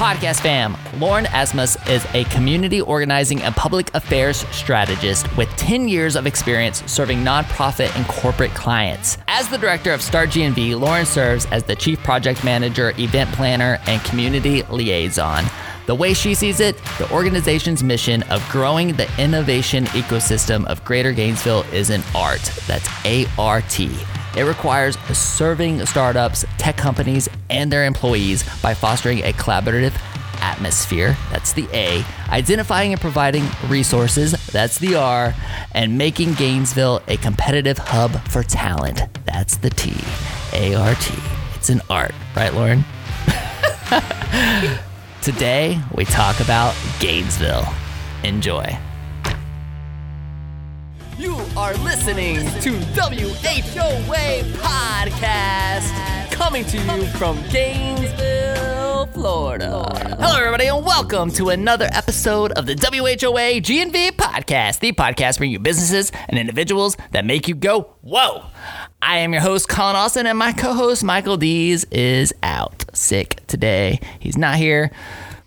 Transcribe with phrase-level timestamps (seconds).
[0.00, 6.16] Podcast fam, Lauren Asmus is a community organizing and public affairs strategist with 10 years
[6.16, 9.18] of experience serving nonprofit and corporate clients.
[9.28, 13.78] As the director of Start GNV, Lauren serves as the chief project manager, event planner,
[13.86, 15.44] and community liaison.
[15.84, 21.12] The way she sees it, the organization's mission of growing the innovation ecosystem of Greater
[21.12, 22.40] Gainesville is an art.
[22.66, 23.90] That's A R T.
[24.36, 29.94] It requires serving startups, tech companies, and their employees by fostering a collaborative
[30.40, 35.34] atmosphere, that's the A, identifying and providing resources, that's the R,
[35.72, 39.92] and making Gainesville a competitive hub for talent, that's the T.
[40.52, 41.14] A R T.
[41.54, 42.84] It's an art, right, Lauren?
[45.22, 47.66] Today, we talk about Gainesville.
[48.24, 48.78] Enjoy.
[51.56, 59.84] Are listening to WHOA Podcast, coming to you from Gainesville, Florida.
[60.20, 65.54] Hello, everybody, and welcome to another episode of the WHOA GNV Podcast, the podcast bringing
[65.54, 68.44] you businesses and individuals that make you go, whoa.
[69.02, 73.44] I am your host, Colin Austin, and my co host, Michael Dees, is out sick
[73.48, 73.98] today.
[74.20, 74.92] He's not here.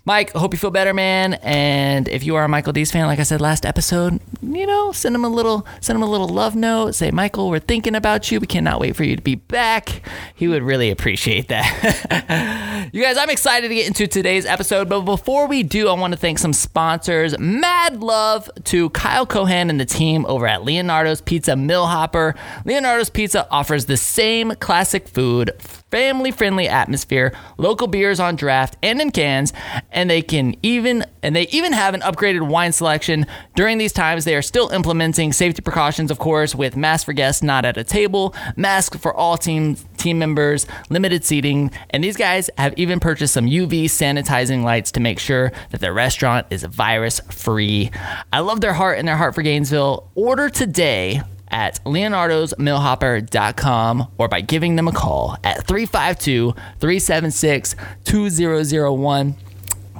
[0.06, 1.34] Mike, hope you feel better, man.
[1.34, 4.92] And if you are a Michael Dees fan, like I said last episode, you know,
[4.92, 6.94] send him a little, send him a little love note.
[6.94, 8.38] Say, Michael, we're thinking about you.
[8.38, 10.02] We cannot wait for you to be back.
[10.34, 12.90] He would really appreciate that.
[12.92, 14.90] you guys, I'm excited to get into today's episode.
[14.90, 17.38] But before we do, I want to thank some sponsors.
[17.38, 22.34] Mad love to Kyle Cohan and the team over at Leonardo's Pizza Millhopper.
[22.66, 25.52] Leonardo's Pizza offers the same classic food
[25.94, 29.52] family friendly atmosphere, local beers on draft and in cans,
[29.92, 33.24] and they can even and they even have an upgraded wine selection.
[33.54, 37.44] During these times, they are still implementing safety precautions, of course, with masks for guests
[37.44, 42.50] not at a table, masks for all team team members, limited seating, and these guys
[42.58, 47.20] have even purchased some UV sanitizing lights to make sure that their restaurant is virus
[47.30, 47.92] free.
[48.32, 50.10] I love their heart and their heart for Gainesville.
[50.16, 51.22] Order today
[51.54, 56.50] at leonardosmillhopper.com or by giving them a call at 352
[56.80, 59.36] 376 2001.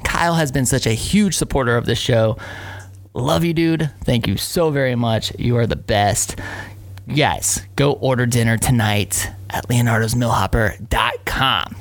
[0.02, 2.36] Kyle has been such a huge supporter of this show.
[3.14, 3.88] Love you, dude.
[4.02, 5.32] Thank you so very much.
[5.38, 6.40] You are the best.
[7.06, 11.76] Yes, go order dinner tonight at leonardosmillhopper.com.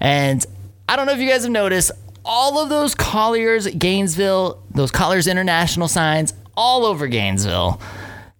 [0.00, 0.46] And
[0.88, 1.92] I don't know if you guys have noticed,
[2.24, 7.78] all of those Colliers, Gainesville, those Colliers International signs all over Gainesville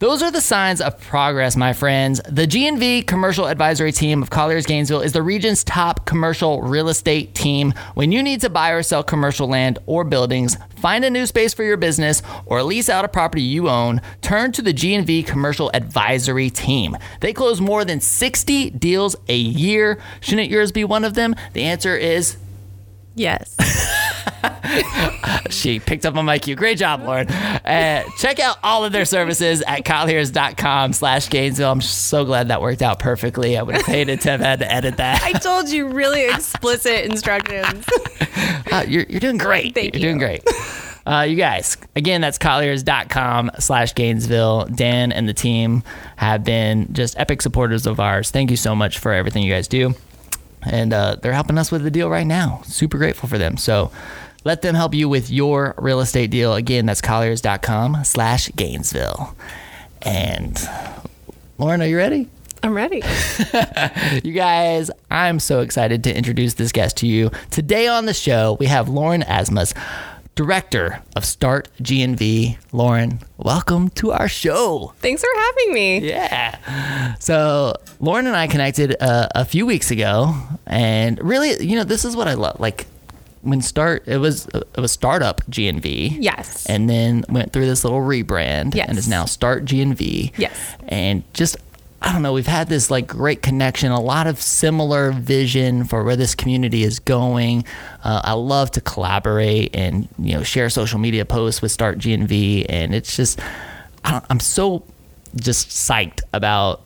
[0.00, 2.20] those are the signs of progress, my friends.
[2.28, 7.34] The GNV Commercial Advisory Team of Colliers Gainesville is the region's top commercial real estate
[7.34, 7.72] team.
[7.94, 11.54] When you need to buy or sell commercial land or buildings, find a new space
[11.54, 15.70] for your business, or lease out a property you own, turn to the GNV Commercial
[15.72, 16.96] Advisory Team.
[17.20, 20.00] They close more than 60 deals a year.
[20.20, 21.36] Shouldn't yours be one of them?
[21.52, 22.36] The answer is
[23.14, 23.56] Yes.
[25.50, 26.56] she picked up on my cue.
[26.56, 27.28] Great job, Lauren.
[27.28, 31.70] Uh, check out all of their services at colliers.com slash Gainesville.
[31.70, 33.56] I'm so glad that worked out perfectly.
[33.56, 35.22] I would have hated to have had to edit that.
[35.22, 37.86] I told you really explicit instructions.
[38.72, 39.72] Uh, you're, you're doing great.
[39.74, 40.08] Thank you're you.
[40.08, 40.42] doing great.
[41.06, 44.64] Uh, you guys, again, that's colliers.com slash Gainesville.
[44.74, 45.84] Dan and the team
[46.16, 48.32] have been just epic supporters of ours.
[48.32, 49.94] Thank you so much for everything you guys do
[50.66, 52.60] and uh, they're helping us with the deal right now.
[52.64, 53.56] Super grateful for them.
[53.56, 53.90] So
[54.44, 56.54] let them help you with your real estate deal.
[56.54, 59.34] Again, that's colliers.com slash Gainesville.
[60.02, 60.58] And
[61.58, 62.28] Lauren, are you ready?
[62.62, 63.02] I'm ready.
[64.22, 67.30] You guys, I'm so excited to introduce this guest to you.
[67.50, 69.74] Today on the show, we have Lauren Asmus,
[70.34, 72.58] director of Start GNV.
[72.72, 74.92] Lauren, welcome to our show.
[74.98, 75.98] Thanks for having me.
[76.08, 77.14] Yeah.
[77.20, 80.34] So Lauren and I connected uh, a few weeks ago,
[80.66, 82.58] and really, you know, this is what I love.
[82.60, 82.86] Like
[83.42, 86.16] when start, it was it was startup GNV.
[86.20, 86.66] Yes.
[86.66, 88.88] And then went through this little rebrand, Yes.
[88.88, 90.32] and is now Start GNV.
[90.36, 90.56] Yes.
[90.88, 91.56] And just
[92.04, 96.04] I don't know, we've had this like great connection, a lot of similar vision for
[96.04, 97.64] where this community is going.
[98.04, 102.66] Uh, I love to collaborate and you know share social media posts with Start GNV,
[102.68, 103.40] and it's just
[104.04, 104.84] I I'm so
[105.34, 106.82] just psyched about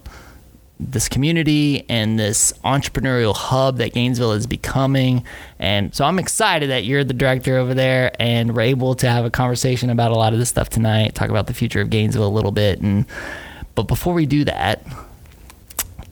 [0.78, 5.25] this community and this entrepreneurial hub that Gainesville is becoming.
[5.58, 9.25] And so I'm excited that you're the director over there and we're able to have
[9.25, 12.28] a conversation about a lot of this stuff tonight, talk about the future of Gainesville
[12.28, 12.81] a little bit.
[12.81, 13.06] And
[13.75, 14.81] but before we do that,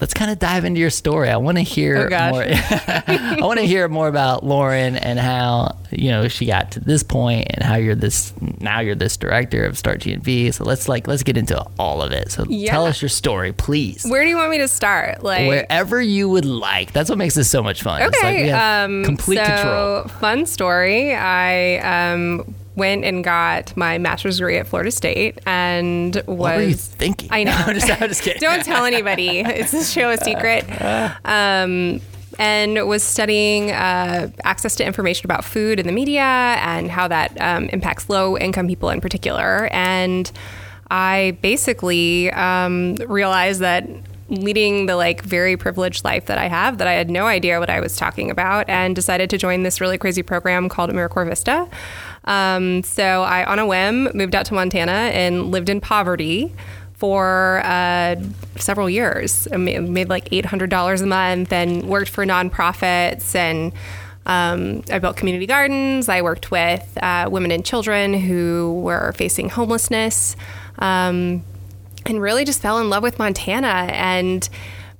[0.00, 1.28] let's kind of dive into your story.
[1.30, 2.44] I want to hear Oh, more.
[2.48, 7.02] I want to hear more about Lauren and how you know she got to this
[7.02, 10.52] point and how you're this now you're this director of Start GNV.
[10.54, 12.30] So let's like let's get into all of it.
[12.30, 12.70] So Yeah.
[12.72, 14.04] tell us your story, please.
[14.04, 15.22] Where do you want me to start?
[15.22, 16.92] Like Wherever you would like.
[16.92, 18.02] That's what makes this so much fun.
[18.02, 18.42] It's like Okay.
[18.44, 20.08] we have um, complete so, control.
[20.20, 21.14] Fun story.
[21.14, 26.26] I um, went and got my master's degree at Florida State and was.
[26.26, 27.28] What were you thinking?
[27.32, 27.52] I know.
[27.52, 28.40] I'm just, I'm just kidding.
[28.40, 29.40] Don't tell anybody.
[29.56, 30.64] It's a show a secret.
[31.24, 32.00] Um,
[32.38, 37.40] and was studying uh, access to information about food in the media and how that
[37.40, 39.68] um, impacts low income people in particular.
[39.72, 40.30] And
[40.90, 43.88] I basically um, realized that
[44.28, 47.70] leading the like very privileged life that I have, that I had no idea what
[47.70, 51.68] I was talking about, and decided to join this really crazy program called AmeriCorps Vista.
[52.26, 56.52] Um, so I, on a whim, moved out to Montana and lived in poverty
[56.94, 58.16] for uh,
[58.56, 59.46] several years.
[59.52, 63.72] I ma- made like $800 a month and worked for nonprofits and
[64.24, 66.08] um, I built community gardens.
[66.08, 70.36] I worked with uh, women and children who were facing homelessness
[70.78, 71.44] um,
[72.06, 74.48] and really just fell in love with Montana and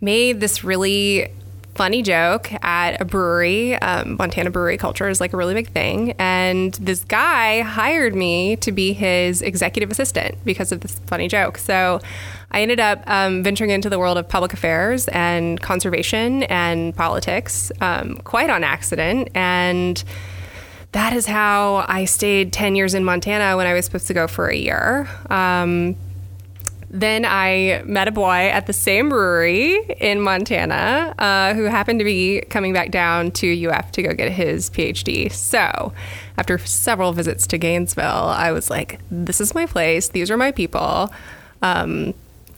[0.01, 1.33] made this really
[1.77, 3.75] funny joke at a brewery.
[3.77, 6.13] Um, Montana brewery culture is like a really big thing.
[6.19, 11.59] And this guy hired me to be his executive assistant because of this funny joke.
[11.59, 12.01] So
[12.51, 17.71] I ended up um, venturing into the world of public affairs and conservation and politics
[17.81, 19.29] um, quite on accident.
[19.35, 20.03] And
[20.93, 24.27] that is how I stayed 10 years in Montana when I was supposed to go
[24.27, 25.07] for a year.
[25.29, 25.97] Um,
[26.91, 32.05] then I met a boy at the same brewery in Montana uh, who happened to
[32.05, 35.31] be coming back down to UF to go get his PhD.
[35.33, 35.93] So,
[36.39, 40.11] after several visits to Gainesville, I was like, this is my place.
[40.11, 41.13] These are my people.
[41.63, 42.15] Um,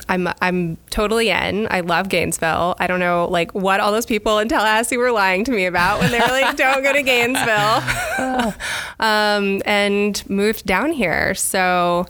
[0.08, 1.69] I'm I'm totally in.
[1.70, 2.76] I love Gainesville.
[2.78, 6.00] I don't know like what all those people in Tallahassee were lying to me about
[6.00, 7.82] when they were like, "Don't go to Gainesville,"
[9.00, 11.34] um, and moved down here.
[11.34, 12.06] So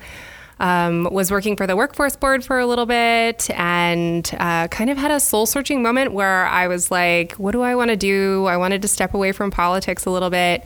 [0.61, 4.99] um, was working for the workforce board for a little bit and uh, kind of
[4.99, 8.47] had a soul searching moment where I was like, what do I want to do?
[8.47, 10.65] I wanted to step away from politics a little bit.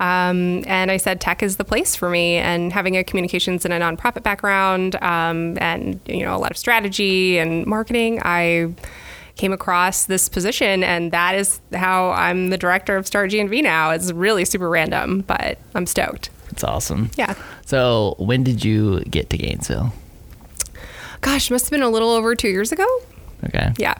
[0.00, 2.36] Um, and I said, tech is the place for me.
[2.36, 6.56] And having a communications and a nonprofit background um, and, you know, a lot of
[6.56, 8.74] strategy and marketing, I
[9.36, 13.90] came across this position and that is how I'm the director of Start GNV now.
[13.90, 16.30] It's really super random, but I'm stoked.
[16.58, 17.12] It's awesome.
[17.14, 17.36] Yeah.
[17.66, 19.92] So when did you get to Gainesville?
[21.20, 22.84] Gosh, must have been a little over two years ago.
[23.44, 23.72] Okay.
[23.78, 23.94] Yeah.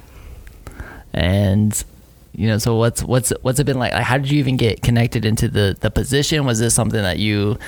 [1.12, 1.84] And
[2.32, 3.92] you know, so what's what's what's it been like?
[3.92, 6.46] Like, how did you even get connected into the the position?
[6.46, 7.60] Was this something that you,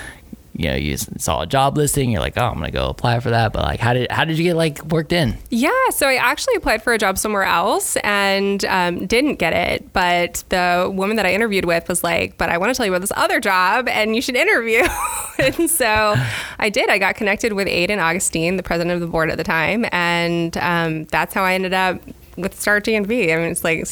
[0.54, 2.10] you know, you saw a job listing?
[2.10, 3.52] You're like, oh, I'm gonna go apply for that.
[3.52, 5.38] But like, how did how did you get like worked in?
[5.50, 9.92] Yeah, so I actually applied for a job somewhere else and um, didn't get it.
[9.92, 12.92] But the woman that I interviewed with was like, "But I want to tell you
[12.92, 14.86] about this other job, and you should interview."
[15.38, 16.16] and so
[16.58, 16.90] I did.
[16.90, 20.56] I got connected with Aiden Augustine, the president of the board at the time, and
[20.58, 22.00] um, that's how I ended up
[22.36, 23.32] with Start GNV.
[23.32, 23.86] I mean, it's like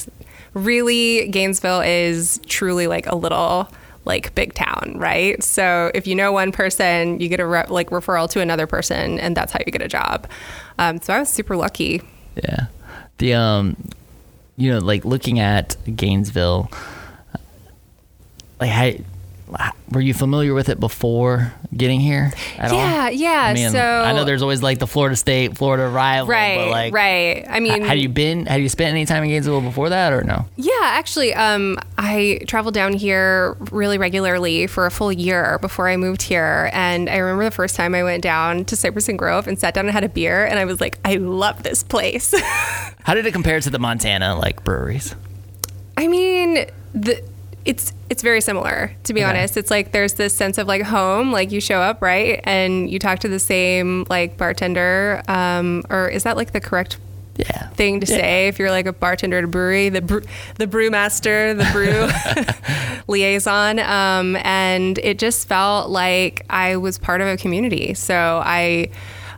[0.54, 3.70] really Gainesville is truly like a little
[4.08, 5.40] like big town, right?
[5.44, 9.20] So if you know one person, you get a re- like referral to another person,
[9.20, 10.26] and that's how you get a job.
[10.78, 12.02] Um, so I was super lucky.
[12.34, 12.66] Yeah.
[13.18, 13.76] The um,
[14.56, 16.70] you know, like looking at Gainesville,
[18.58, 18.92] like how.
[19.90, 22.76] Were you familiar with it before getting here at all?
[22.76, 26.28] Yeah, yeah, I mean, so- I know there's always like the Florida State, Florida rival,
[26.28, 27.46] Right, but like, right.
[27.48, 28.46] I mean, had you been?
[28.46, 30.46] Had you spent any time in Gainesville before that, or no?
[30.56, 35.96] Yeah, actually, um, I traveled down here really regularly for a full year before I
[35.96, 36.70] moved here.
[36.72, 39.72] And I remember the first time I went down to Cypress and Grove and sat
[39.74, 42.34] down and had a beer, and I was like, I love this place.
[43.04, 45.14] How did it compare to the Montana like breweries?
[45.96, 47.22] I mean, the
[47.64, 49.28] it's it's very similar to be Okay.
[49.30, 49.56] honest.
[49.56, 52.98] It's like there's this sense of like home, like you show up right and you
[52.98, 56.98] talk to the same like bartender, um, or is that like the correct
[57.36, 57.68] Yeah.
[57.70, 58.18] thing to Yeah.
[58.18, 60.22] say if you're like a bartender at a brewery, the brew,
[60.56, 62.08] the brewmaster, the brew
[63.08, 67.94] liaison, um, and it just felt like I was part of a community.
[67.94, 68.88] So I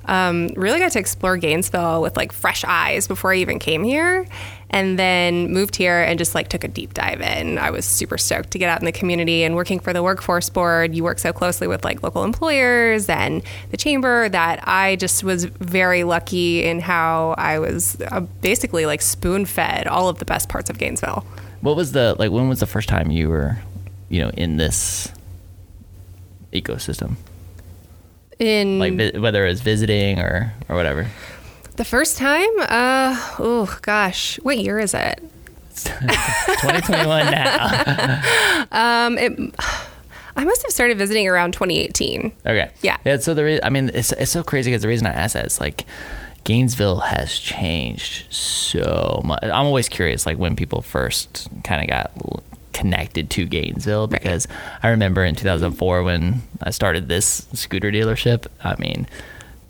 [0.06, 4.26] um, really got to explore Gainesville with like fresh eyes before I even came here.
[4.72, 7.58] And then moved here and just like took a deep dive in.
[7.58, 10.48] I was super stoked to get out in the community and working for the workforce
[10.48, 10.94] board.
[10.94, 15.46] You work so closely with like local employers and the chamber that I just was
[15.46, 20.48] very lucky in how I was uh, basically like spoon fed all of the best
[20.48, 21.26] parts of Gainesville.
[21.62, 22.30] What was the like?
[22.30, 23.58] When was the first time you were,
[24.08, 25.12] you know, in this
[26.52, 27.16] ecosystem?
[28.38, 31.08] In Like whether it was visiting or or whatever.
[31.76, 32.48] The first time?
[32.60, 35.20] Uh, oh gosh, what year is it?
[35.74, 38.22] 2021 now.
[38.72, 39.32] Um, it.
[40.36, 42.32] I must have started visiting around 2018.
[42.46, 42.70] Okay.
[42.82, 42.98] Yeah.
[43.04, 43.16] Yeah.
[43.18, 45.46] So the re- I mean, it's it's so crazy because the reason I ask that
[45.46, 45.84] is like.
[46.42, 49.40] Gainesville has changed so much.
[49.42, 52.10] I'm always curious, like when people first kind of got
[52.72, 54.48] connected to Gainesville, because
[54.82, 58.46] I remember in 2004 when I started this scooter dealership.
[58.64, 59.06] I mean,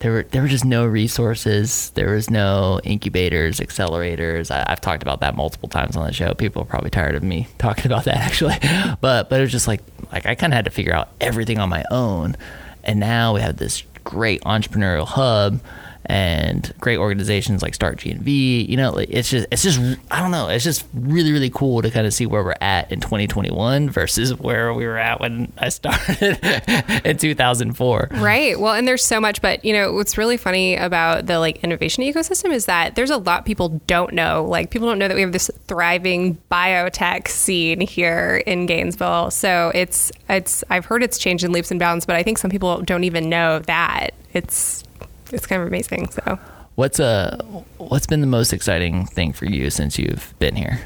[0.01, 1.91] there were there were just no resources.
[1.91, 4.51] There was no incubators, accelerators.
[4.51, 6.35] I, I've talked about that multiple times on the show.
[6.35, 8.57] People are probably tired of me talking about that actually,
[9.01, 11.59] but but it was just like like I kind of had to figure out everything
[11.59, 12.37] on my own,
[12.83, 15.61] and now we have this great entrepreneurial hub
[16.07, 18.69] and great organizations like Start GNV.
[18.69, 19.81] You know, it's just it's just
[20.11, 20.49] I don't know.
[20.49, 24.35] It's just really really cool to kind of see where we're at in 2021 versus
[24.35, 26.39] where we were at when I started
[27.05, 28.09] in 2004.
[28.13, 28.59] Right.
[28.59, 32.05] Well, and there's so much, but you know, what's really funny about the like innovation
[32.05, 34.45] ecosystem is that there's a lot people don't know.
[34.45, 39.31] Like people don't know that we have this thriving biotech scene here in Gainesville.
[39.31, 42.51] So it's it's I've heard it's changed in leaps and bounds, but I think some
[42.51, 44.11] people don't even know that.
[44.33, 44.85] It's
[45.33, 46.11] it's kind of amazing.
[46.11, 46.39] So
[46.77, 47.37] What's uh
[47.79, 50.81] what's been the most exciting thing for you since you've been here?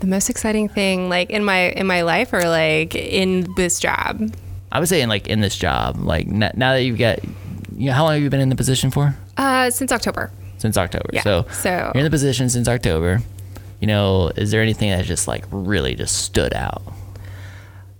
[0.00, 4.20] the most exciting thing like in my in my life or like in this job.
[4.70, 7.20] I would say in like in this job, like n- now that you've got,
[7.76, 9.14] you know, how long have you been in the position for?
[9.36, 10.30] Uh since October.
[10.58, 11.08] Since October.
[11.12, 13.20] Yeah, So, so- you're in the position since October.
[13.80, 16.82] You know, is there anything that just like really just stood out?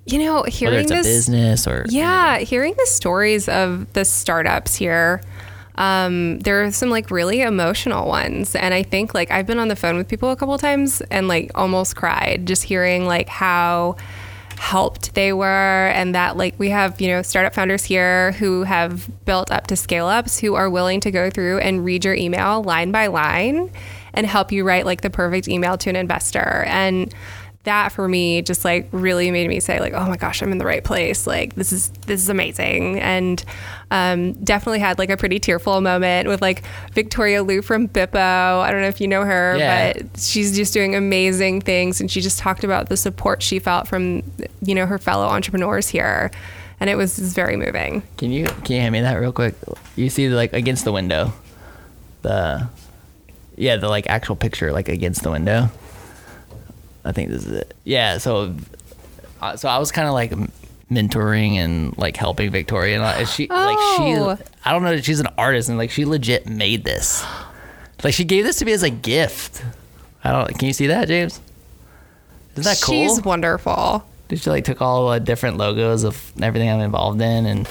[0.07, 5.23] You know, hearing a this business or Yeah, hearing the stories of the startups here,
[5.77, 9.69] um, there are some like really emotional ones, and I think like I've been on
[9.69, 13.97] the phone with people a couple times and like almost cried just hearing like how
[14.57, 19.11] helped they were and that like we have you know startup founders here who have
[19.25, 22.63] built up to scale ups who are willing to go through and read your email
[22.63, 23.69] line by line
[24.15, 26.65] and help you write like the perfect email to an investor.
[26.67, 27.13] And
[27.65, 30.59] that for me just like really made me say like oh my gosh i'm in
[30.59, 33.45] the right place like this is this is amazing and
[33.91, 38.71] um, definitely had like a pretty tearful moment with like victoria Liu from bippo i
[38.71, 39.93] don't know if you know her Yeah.
[39.95, 43.89] but she's just doing amazing things and she just talked about the support she felt
[43.89, 44.23] from
[44.63, 46.31] you know her fellow entrepreneurs here
[46.81, 49.55] and it was just very moving Can you can you hand me that real quick?
[49.97, 51.33] You see like against the window,
[52.23, 52.69] the
[53.57, 55.71] yeah the like actual picture like against the window.
[57.05, 57.75] I think this is it.
[57.85, 58.19] Yeah.
[58.19, 58.55] So
[59.41, 60.33] uh, so I was kind of like
[60.91, 63.55] mentoring and like helping Victoria and uh, she Oh.
[63.55, 67.25] like she I don't know that she's an artist and like she legit made this.
[68.03, 69.63] Like she gave this to me as a gift.
[70.23, 70.59] I don't.
[70.59, 71.41] Can you see that, James?
[72.57, 72.95] Isn't that cool?
[72.95, 77.69] she's wonderful she like took all the different logos of everything I'm involved in and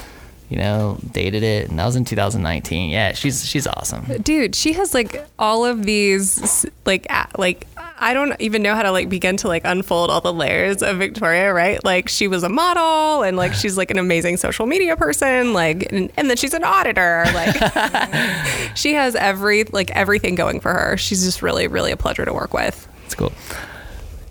[0.49, 4.71] you know dated it and that was in 2019 yeah she's she's awesome dude she
[4.73, 7.67] has like all of these like a- like
[8.03, 10.97] i don't even know how to like begin to like unfold all the layers of
[10.97, 11.83] victoria right?
[11.83, 15.91] Like she was a model and like she's like an amazing social media person like
[15.91, 17.55] and, and then she's an auditor like
[18.75, 20.97] she has every like everything going for her.
[20.97, 22.87] She's just really really a pleasure to work with.
[23.05, 23.31] It's cool.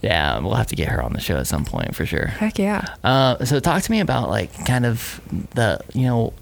[0.02, 2.26] Yeah we'll have to get her on the show at some point for sure.
[2.26, 2.94] Heck yeah.
[3.04, 5.20] Uh, so talk to me about like kind of
[5.54, 6.32] the you know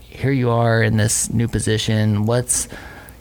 [0.00, 2.26] here you are in this new position.
[2.26, 2.68] What's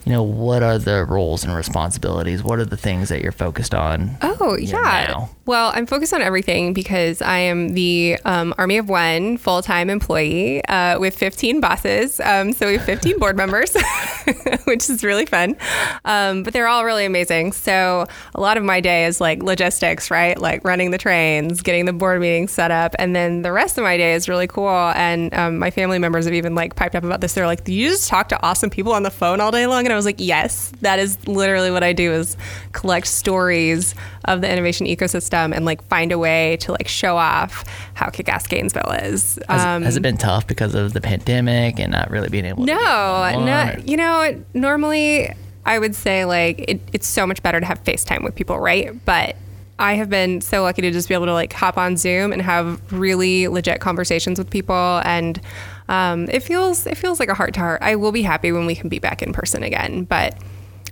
[0.05, 3.73] you know what are the roles and responsibilities what are the things that you're focused
[3.75, 5.05] on Oh, yeah.
[5.09, 5.29] now?
[5.51, 9.89] Well, I'm focused on everything because I am the um, Army of One full time
[9.89, 12.21] employee uh, with 15 bosses.
[12.21, 13.75] Um, so we have 15 board members,
[14.63, 15.57] which is really fun.
[16.05, 17.51] Um, but they're all really amazing.
[17.51, 20.39] So a lot of my day is like logistics, right?
[20.39, 22.95] Like running the trains, getting the board meetings set up.
[22.97, 24.69] And then the rest of my day is really cool.
[24.69, 27.33] And um, my family members have even like piped up about this.
[27.33, 29.91] They're like, you just talk to awesome people on the phone all day long?" And
[29.91, 32.37] I was like, "Yes, that is literally what I do is
[32.71, 37.63] collect stories of the innovation ecosystem and like find a way to like show off
[37.93, 41.91] how kick-ass Gainesville is." has, Um, has it been tough because of the pandemic and
[41.91, 43.83] not really being able to no, get no.
[43.85, 45.33] You know, normally
[45.65, 48.93] I would say like it, it's so much better to have FaceTime with people, right?
[49.05, 49.35] But
[49.79, 52.41] I have been so lucky to just be able to like hop on Zoom and
[52.41, 55.41] have really legit conversations with people, and
[55.89, 57.81] um, it feels it feels like a heart to heart.
[57.81, 60.37] I will be happy when we can be back in person again, but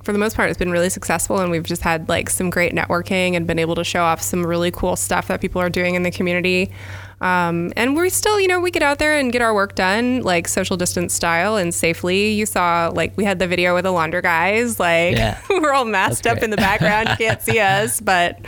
[0.04, 2.74] for the most part, it's been really successful, and we've just had like some great
[2.74, 5.96] networking and been able to show off some really cool stuff that people are doing
[5.96, 6.72] in the community.
[7.22, 10.22] Um, and we're still, you know, we get out there and get our work done,
[10.22, 12.32] like social distance style and safely.
[12.32, 15.38] You saw, like, we had the video with the launder guys, like, Yeah.
[15.50, 17.10] we're all masked up in the background.
[17.10, 18.40] You can't see us, but,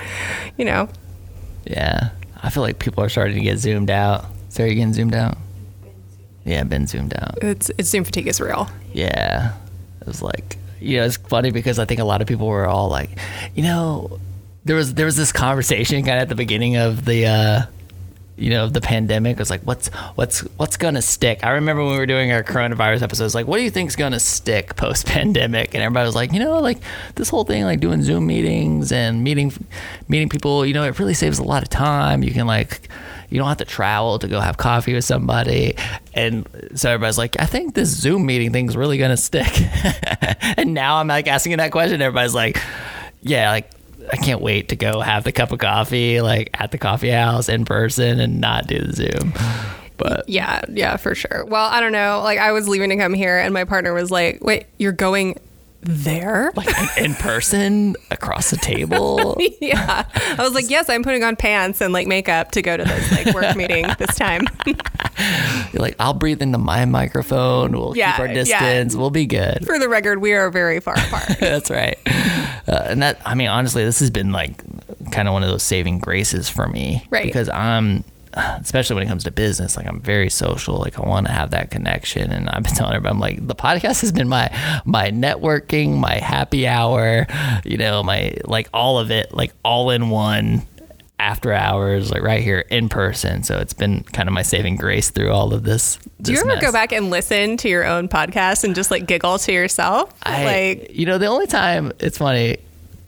[0.57, 0.87] you know,
[1.67, 4.23] Yeah, I feel like people are starting to get zoomed out.
[4.47, 5.37] Sarah, you getting zoomed out?
[6.45, 7.39] Yeah, been zoomed out.
[7.41, 8.69] it's, it's Zoom fatigue is real.
[8.93, 9.53] Yeah,
[9.99, 12.67] it was like you know, it's funny because I think a lot of people were
[12.67, 13.09] all like,
[13.55, 14.19] you know,
[14.65, 17.61] there was there was this conversation kind of at the beginning of the uh,
[18.37, 19.33] you know the pandemic.
[19.33, 21.43] It was like, what's what's what's gonna stick?
[21.43, 24.19] I remember when we were doing our coronavirus episodes, like, what do you think's gonna
[24.19, 25.73] stick post pandemic?
[25.73, 26.79] And everybody was like, you know, like
[27.15, 29.53] this whole thing, like doing Zoom meetings and meeting
[30.07, 30.65] meeting people.
[30.65, 32.23] You know, it really saves a lot of time.
[32.23, 32.87] You can like
[33.31, 35.75] you don't have to travel to go have coffee with somebody.
[36.13, 39.51] And so everybody's like, I think this Zoom meeting thing's really gonna stick.
[40.57, 42.01] and now I'm like asking that question.
[42.01, 42.61] Everybody's like,
[43.21, 43.71] yeah, like
[44.11, 47.47] I can't wait to go have the cup of coffee like at the coffee house
[47.49, 49.33] in person and not do the Zoom.
[49.95, 51.45] But Yeah, yeah, for sure.
[51.45, 52.21] Well, I don't know.
[52.23, 55.37] Like I was leaving to come here and my partner was like, "Wait, you're going
[55.81, 59.37] there?" like in person across the table.
[59.61, 60.05] yeah.
[60.37, 63.11] I was like, "Yes, I'm putting on pants and like makeup to go to this
[63.11, 64.41] like work meeting this time."
[65.73, 67.73] You're like, I'll breathe into my microphone.
[67.73, 68.33] We'll Yeah, keep our yeah.
[68.33, 68.95] distance.
[68.95, 69.65] We'll be good.
[69.65, 71.37] for the record, we are very far apart.
[71.39, 71.97] That's right.
[72.67, 74.63] Uh, and that, I mean, honestly, this has been like
[75.11, 77.05] kind of one of those saving graces for me.
[77.09, 77.25] Right.
[77.25, 78.03] Because I'm,
[78.61, 80.77] especially when it comes to business, like I'm very social.
[80.77, 82.31] Like I want to have that connection.
[82.31, 84.49] And I've been telling everybody, I'm like, the podcast has been my,
[84.85, 87.27] my networking, my happy hour,
[87.63, 90.63] you know, my, like all of it, like all in one
[91.19, 93.43] after hours, like right here in person.
[93.43, 95.99] So it's been kind of my saving grace through all of this.
[96.21, 96.61] Do you ever mess.
[96.61, 100.13] go back and listen to your own podcast and just like giggle to yourself?
[100.23, 102.57] I, like, you know, the only time it's funny,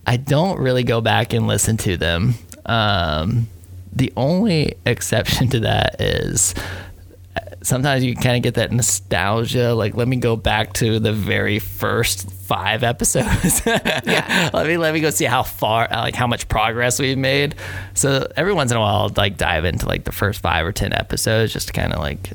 [0.06, 2.36] I don't really go back and listen to them.
[2.66, 3.48] Um,
[3.96, 6.56] the only exception to that is
[7.36, 9.74] uh, sometimes you kind of get that nostalgia.
[9.76, 13.62] Like, let me go back to the very first five episodes.
[14.06, 14.50] Yeah.
[14.54, 17.56] let me let me go see how far, like how much progress we've made.
[17.94, 20.72] So every once in a while, I'll like dive into like the first five or
[20.72, 22.32] ten episodes just to kind of like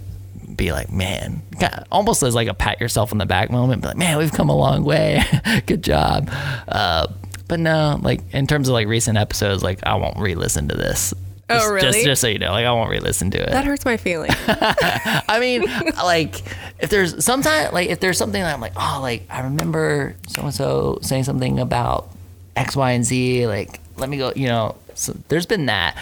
[0.56, 3.88] be like, man, kinda- almost as like a pat yourself on the back moment, be
[3.88, 5.22] like, man, we've come a long way.
[5.66, 6.30] Good job.
[6.66, 7.06] Uh,
[7.46, 11.14] but no, like in terms of like recent episodes, like I won't re-listen to this.
[11.50, 11.80] Oh, Just- really?
[11.92, 13.50] Just, just so you know, like I won't re-listen to it.
[13.50, 14.34] that hurts my feelings.
[14.48, 15.64] I mean,
[15.96, 16.34] like
[16.78, 20.42] if there's sometimes like if there's something that I'm like, oh, like I remember so
[20.42, 22.10] and so saying something about
[22.56, 23.46] X, Y, and Z.
[23.46, 24.32] Like, let me go.
[24.36, 25.96] You know, so there's been that.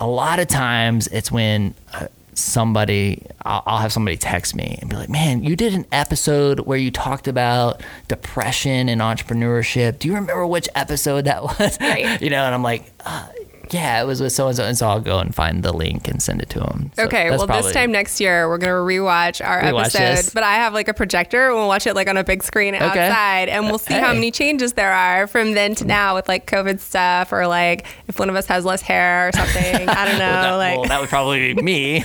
[0.00, 4.88] A lot of times, it's when uh, somebody I'll, I'll have somebody text me and
[4.90, 9.98] be like, "Man, you did an episode where you talked about depression and entrepreneurship.
[9.98, 12.20] Do you remember which episode that was?" Right.
[12.20, 12.92] you know, and I'm like.
[13.06, 13.26] Uh,
[13.70, 16.08] yeah, it was with so and so, and so I'll go and find the link
[16.08, 16.90] and send it to them.
[16.98, 20.30] Okay, well, this time next year we're gonna rewatch our Rewatch episode, this.
[20.30, 21.48] but I have like a projector.
[21.48, 24.30] And we'll watch it like on a big screen outside, and we'll see how many
[24.30, 28.28] changes there are from then to now with like COVID stuff, or like if one
[28.28, 29.88] of us has less hair or something.
[29.88, 30.18] I don't know.
[30.18, 31.98] that, like well, that would probably be me.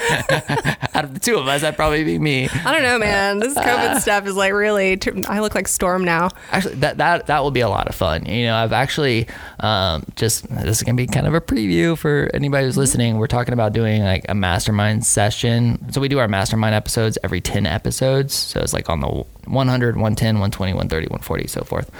[0.93, 2.49] Out of the two of us, that'd probably be me.
[2.49, 3.39] I don't know, man.
[3.39, 4.97] This COVID stuff is like really.
[4.97, 6.29] Too, I look like Storm now.
[6.51, 8.25] Actually, that that that will be a lot of fun.
[8.25, 9.27] You know, I've actually
[9.59, 13.17] um, just this is gonna be kind of a preview for anybody who's listening.
[13.17, 15.91] We're talking about doing like a mastermind session.
[15.91, 18.33] So we do our mastermind episodes every ten episodes.
[18.33, 21.91] So it's like on the 100, 110, 120, 130, 140, so forth.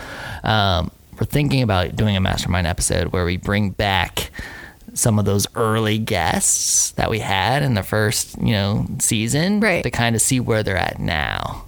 [0.43, 4.31] Um, we're thinking about doing a mastermind episode where we bring back
[4.95, 9.83] some of those early guests that we had in the first, you know, season Right.
[9.83, 11.65] to kind of see where they're at now.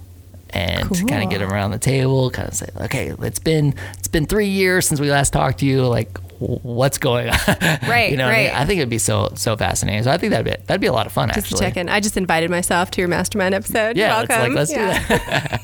[0.50, 3.74] And to kind of get them around the table, kind of say, okay, it's been
[3.98, 5.82] it's been three years since we last talked to you.
[5.86, 7.38] Like, what's going on?
[7.86, 8.46] Right, you know, what I, mean?
[8.52, 8.60] right.
[8.60, 10.02] I think it'd be so so fascinating.
[10.02, 11.28] So I think that'd be that'd be a lot of fun.
[11.28, 11.88] Just to actually, check in.
[11.88, 13.96] I just invited myself to your mastermind episode.
[13.96, 14.40] yeah, Welcome.
[14.40, 15.06] like let's Yeah.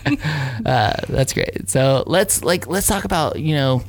[0.04, 0.66] do that.
[0.66, 1.68] uh, that's great.
[1.68, 3.82] So let's like let's talk about you know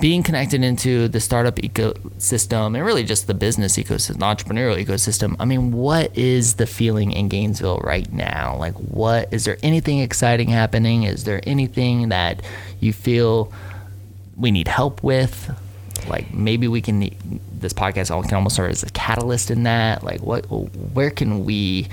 [0.00, 5.36] being connected into the startup ecosystem and really just the business ecosystem, entrepreneurial ecosystem.
[5.38, 8.56] I mean, what is the feeling in Gainesville right now?
[8.58, 11.04] Like, what is there anything exciting happening?
[11.04, 12.42] Is there anything that
[12.80, 13.52] you feel
[14.36, 15.50] we need help with?
[16.08, 17.40] Like, maybe we can.
[17.52, 20.04] This podcast all can almost serve as a catalyst in that.
[20.04, 20.44] Like, what?
[20.50, 21.88] Where can we?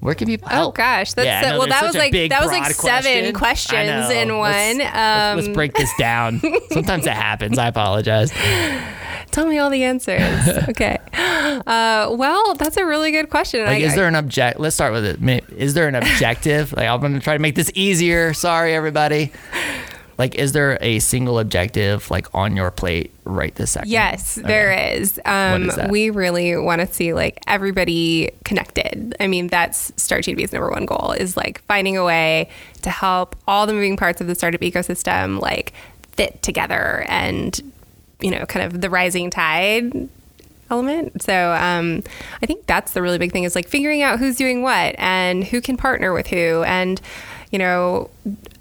[0.00, 1.68] Where can people Oh gosh, that's Yeah, I know well.
[1.68, 3.34] That was like that was like seven question.
[3.34, 4.78] Questions in Let's- one.
[4.78, 6.40] let's, let's Um, break this down.
[6.70, 7.58] Sometimes it happens.
[7.58, 8.32] I apologize.
[9.30, 10.18] Tell me all the answers.
[10.70, 10.96] okay.
[11.12, 13.60] Uh, well, that's a really good question.
[13.64, 14.58] Like, I, is there an object?
[14.58, 15.44] Let's start with it.
[15.56, 16.72] Is there an objective?
[16.72, 18.32] like, I'm gonna try to make this easier.
[18.32, 19.32] Sorry, everybody.
[20.20, 23.90] Like, is there a single objective like on your plate right this second?
[23.90, 24.46] Yes, Okay.
[24.46, 25.18] there is.
[25.24, 25.78] Um, is?
[25.88, 29.16] We really want to see like everybody connected.
[29.18, 32.50] I mean, that's Start GNV's number one goal is like finding a way
[32.82, 35.72] to help all the moving parts of the startup ecosystem like
[36.12, 37.58] fit together and
[38.20, 40.06] you know, kind of the rising tide
[40.68, 41.22] element.
[41.22, 42.02] So um,
[42.42, 45.44] I think that's the really big thing is like figuring out who's doing what and
[45.44, 47.00] who can partner with who and
[47.50, 48.10] you know,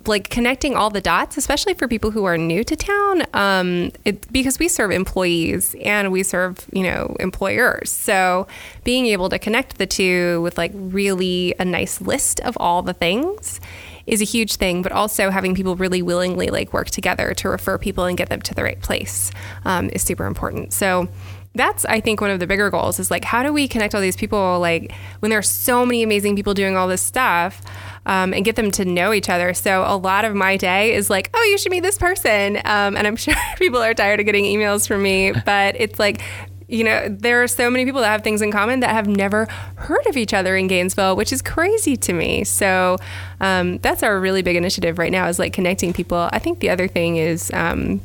[0.09, 4.31] like connecting all the dots, especially for people who are new to town, um, it,
[4.33, 7.89] because we serve employees and we serve, you know, employers.
[7.89, 8.47] So
[8.83, 12.93] being able to connect the two with like really a nice list of all the
[12.93, 13.61] things
[14.07, 17.77] is a huge thing, but also having people really willingly like work together to refer
[17.77, 19.31] people and get them to the right place
[19.65, 20.73] um, is super important.
[20.73, 21.07] So
[21.55, 24.01] that's I think one of the bigger goals is like how do we connect all
[24.01, 27.61] these people like when there are so many amazing people doing all this stuff
[28.09, 29.53] um, and get them to know each other.
[29.53, 32.97] So a lot of my day is like, oh, you should meet this person, um,
[32.97, 36.21] and I'm sure people are tired of getting emails from me, but it's like
[36.67, 39.45] you know, there are so many people that have things in common that have never
[39.75, 42.43] heard of each other in Gainesville, which is crazy to me.
[42.43, 42.97] So
[43.41, 46.29] um, that's our really big initiative right now is like connecting people.
[46.31, 48.01] I think the other thing is um,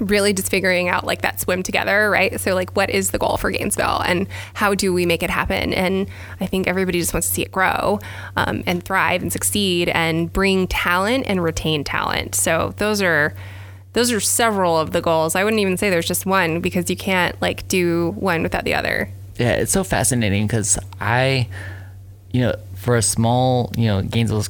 [0.00, 2.40] really just figuring out like that swim together, right?
[2.40, 5.72] So like what is the goal for Gainesville and how do we make it happen?
[5.74, 6.08] And
[6.40, 8.00] I think everybody just wants to see it grow
[8.36, 12.34] um, and thrive and succeed and bring talent and retain talent.
[12.34, 13.34] So those are
[13.92, 15.34] those are several of the goals.
[15.34, 18.74] I wouldn't even say there's just one because you can't like do one without the
[18.74, 19.10] other.
[19.36, 21.48] Yeah, it's so fascinating because I,
[22.30, 24.48] you know, for a small, you know, Gainesville's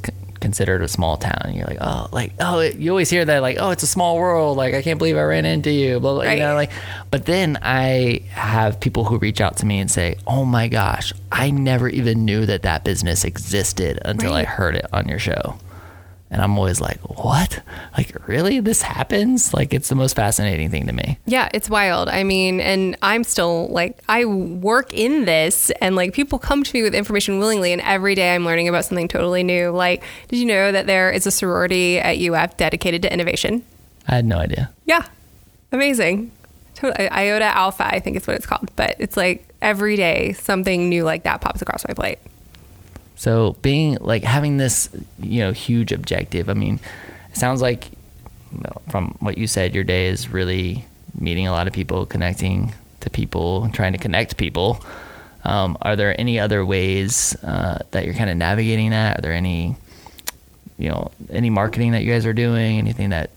[0.51, 1.41] considered a small town.
[1.45, 4.19] And you're like, oh, like, oh, you always hear that, like, oh, it's a small
[4.19, 4.57] world.
[4.57, 6.01] Like, I can't believe I ran into you.
[6.01, 6.39] Blah, blah, right.
[6.39, 6.73] you know, like,
[7.13, 11.13] but then I have people who reach out to me and say, oh my gosh,
[11.31, 14.41] I never even knew that that business existed until right.
[14.41, 15.57] I heard it on your show.
[16.33, 17.61] And I'm always like, what?
[17.97, 18.61] Like, really?
[18.61, 19.53] This happens?
[19.53, 21.19] Like, it's the most fascinating thing to me.
[21.27, 22.09] Yeah, it's wild.
[22.09, 26.73] I mean, and I'm still like, I work in this, and like, people come to
[26.73, 29.71] me with information willingly, and every day I'm learning about something totally new.
[29.71, 33.65] Like, did you know that there is a sorority at UF dedicated to innovation?
[34.07, 34.71] I had no idea.
[34.87, 35.07] Yeah.
[35.73, 36.31] Amazing.
[36.83, 38.71] Iota Alpha, I think is what it's called.
[38.77, 42.19] But it's like every day something new like that pops across my plate.
[43.17, 44.89] So being like having this,
[45.21, 46.49] you know, huge objective.
[46.49, 46.81] I mean,
[47.31, 47.91] it sounds like
[48.89, 50.87] from what you said, your day is really
[51.19, 54.83] meeting a lot of people, connecting to people, trying to connect people.
[55.45, 59.19] Um, are there any other ways uh, that you're kind of navigating that?
[59.19, 59.77] Are there any,
[60.79, 62.79] you know, any marketing that you guys are doing?
[62.79, 63.31] Anything that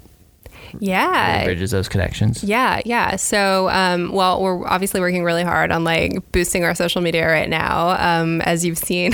[0.79, 5.83] yeah bridges those connections yeah yeah so um, well we're obviously working really hard on
[5.83, 9.13] like boosting our social media right now um, as you've seen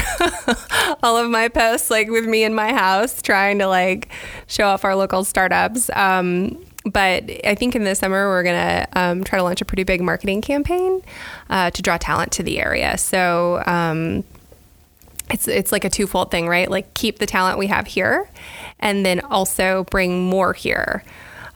[1.04, 4.10] all of my posts like with me in my house trying to like
[4.48, 9.24] show off our local startups um, but I think in the summer we're gonna um,
[9.24, 11.02] try to launch a pretty big marketing campaign
[11.50, 12.98] uh, to draw talent to the area.
[12.98, 14.24] So um,
[15.30, 16.69] it's it's like a twofold thing, right?
[16.69, 18.30] Like keep the talent we have here,
[18.80, 21.04] and then also bring more here.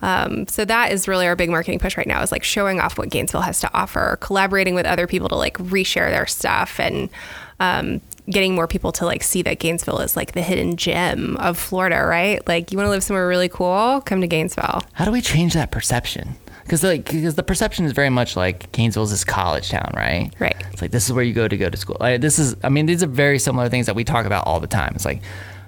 [0.04, 2.98] Um, so that is really our big marketing push right now is like showing off
[2.98, 7.10] what Gainesville has to offer, collaborating with other people to like reshare their stuff and
[7.62, 11.58] um, getting more people to like see that Gainesville is like the hidden gem of
[11.58, 12.46] Florida, right?
[12.50, 14.82] Like you want to live somewhere really cool, come to Gainesville.
[14.92, 16.36] How do we change that perception?
[16.64, 20.34] Because like because the perception is very much like Gainesville's this college town, right?
[20.38, 20.56] Right.
[20.74, 21.96] It's like this is where you go to go to school.
[22.02, 24.60] Like, this is I mean these are very similar things that we talk about all
[24.60, 24.92] the time.
[24.96, 25.22] It's like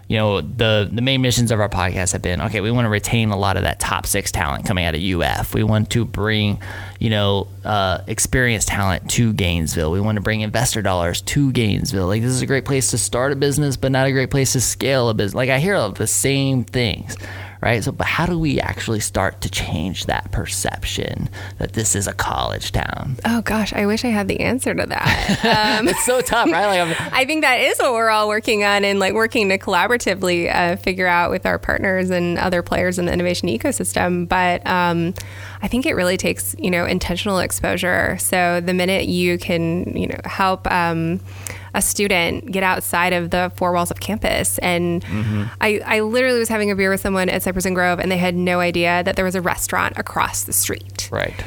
[0.07, 2.61] you know, the the main missions of our podcast have been okay.
[2.61, 5.55] We want to retain a lot of that top six talent coming out of UF.
[5.55, 6.59] We want to bring,
[6.99, 9.91] you know, uh, experienced talent to Gainesville.
[9.91, 12.05] We want to bring investor dollars to Gainesville.
[12.05, 14.53] Like this is a great place to start a business, but not a great place
[14.53, 15.35] to scale a business.
[15.35, 17.17] Like I hear of the same things,
[17.65, 17.83] right?
[17.83, 22.13] So, but how do we actually start to change that perception that this is a
[22.13, 23.17] college town?
[23.25, 25.41] Oh gosh, I wish I had the answer to that.
[25.65, 26.85] Um, it's so tough, right?
[26.85, 30.53] Like, i think that is what we're all working on, and like working to collaboratively
[30.53, 34.27] uh, figure out with our partners and other players in the innovation ecosystem.
[34.27, 35.13] But um,
[35.61, 38.17] I think it really takes you know intentional exposure.
[38.19, 40.69] So the minute you can you know help.
[40.71, 41.19] Um,
[41.75, 44.57] a student get outside of the four walls of campus.
[44.59, 45.43] And mm-hmm.
[45.61, 48.17] I, I literally was having a beer with someone at Cypress and Grove, and they
[48.17, 51.09] had no idea that there was a restaurant across the street.
[51.11, 51.43] Right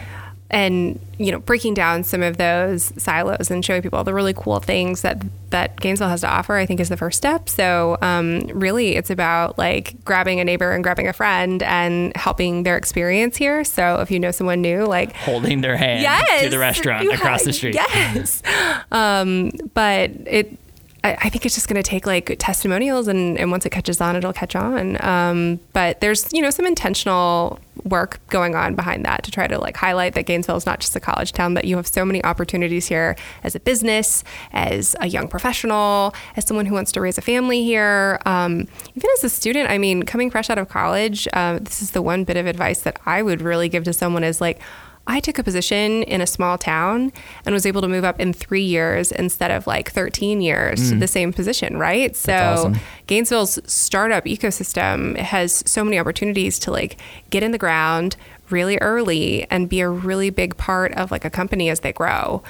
[0.50, 4.32] and you know breaking down some of those silos and showing people all the really
[4.32, 7.48] cool things that that Gainesville has to offer I think is the first step.
[7.48, 12.62] So um, really it's about like grabbing a neighbor and grabbing a friend and helping
[12.62, 13.64] their experience here.
[13.64, 17.44] So if you know someone new like holding their hand yes, to the restaurant across
[17.44, 17.74] the street.
[17.74, 18.42] yes!
[18.90, 20.56] Um, but it
[21.04, 24.16] I, think it's just going to take like testimonials, and, and once it catches on,
[24.16, 25.02] it'll catch on.
[25.04, 29.58] Um, but there's you know some intentional work going on behind that to try to
[29.58, 32.22] like highlight that Gainesville is not just a college town, that you have so many
[32.24, 37.16] opportunities here as a business, as a young professional, as someone who wants to raise
[37.16, 39.70] a family here, um, even as a student.
[39.70, 42.80] I mean, coming fresh out of college, uh, this is the one bit of advice
[42.80, 44.61] that I would really give to someone is like
[45.09, 47.12] I took a position in a small town
[47.47, 50.97] and was able to move up in three years instead of like 13 years to
[50.97, 52.14] the same position, right?
[52.14, 52.77] So awesome.
[53.07, 56.99] Gainesville's startup ecosystem has so many opportunities to like
[57.31, 58.16] get in the ground
[58.51, 62.42] really early and be a really big part of like a company as they grow.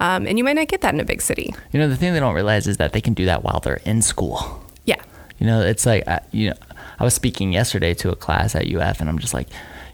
[0.00, 1.54] Um, and you might not get that in a big city.
[1.72, 3.80] You know, the thing they don't realize is that they can do that while they're
[3.84, 4.64] in school.
[4.84, 5.02] Yeah.
[5.38, 6.56] You know, it's like I, you know,
[6.98, 9.48] I was speaking yesterday to a class at UF, and I'm just like,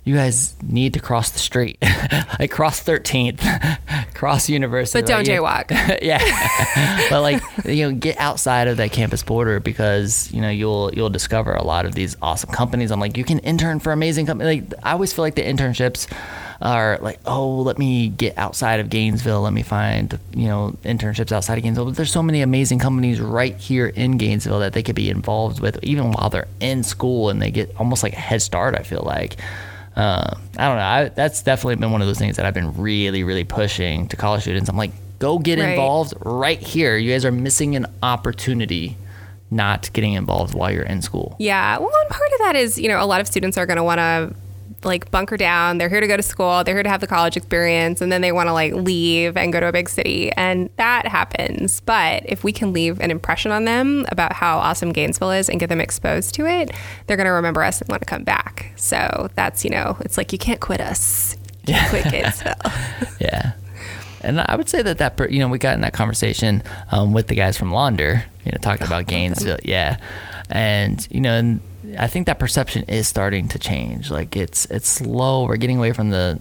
[0.05, 1.79] you guys need to cross the street.
[2.38, 5.01] like cross 13th, cross university.
[5.01, 6.03] But don't like, jaywalk.
[6.03, 10.93] yeah, but like you know, get outside of that campus border because you know you'll
[10.93, 12.91] you'll discover a lot of these awesome companies.
[12.91, 14.61] I'm like, you can intern for amazing companies.
[14.61, 16.12] Like I always feel like the internships
[16.61, 19.43] are like, oh, let me get outside of Gainesville.
[19.43, 21.87] Let me find you know internships outside of Gainesville.
[21.87, 25.61] But there's so many amazing companies right here in Gainesville that they could be involved
[25.61, 28.75] with even while they're in school, and they get almost like a head start.
[28.75, 29.37] I feel like.
[29.96, 30.83] Uh, I don't know.
[30.83, 34.16] I, that's definitely been one of those things that I've been really, really pushing to
[34.16, 34.68] college students.
[34.70, 35.70] I'm like, go get Right.
[35.70, 36.96] involved right here.
[36.96, 38.96] You guys are missing an opportunity
[39.50, 41.37] not getting involved while you're in school.
[41.38, 41.76] Yeah.
[41.78, 43.85] Well, and part of that is, you know, a lot of students are going to
[43.85, 44.35] want to
[44.85, 45.79] like bunker down.
[45.79, 46.64] They're here to go to school.
[46.64, 48.01] They're here to have the college experience.
[48.01, 50.33] And then they want to like leave and go to a big city.
[50.33, 51.81] And that happens.
[51.81, 55.61] But if we can leave an impression on them about how awesome Gainesville is and
[55.61, 56.71] get them exposed to it,
[57.07, 58.73] they're going to remember us and want to come back.
[58.77, 61.37] So that's, you know, it's like you can't quit us.
[61.66, 62.55] You can't quit Gainesville.
[63.21, 63.53] Yeah.
[64.23, 67.27] And I would say that that you know we got in that conversation um, with
[67.27, 69.99] the guys from Launder, you know, talking about Gainesville, yeah,
[70.51, 71.61] and you know, and
[71.98, 74.11] I think that perception is starting to change.
[74.11, 75.46] Like it's it's slow.
[75.46, 76.38] We're getting away from the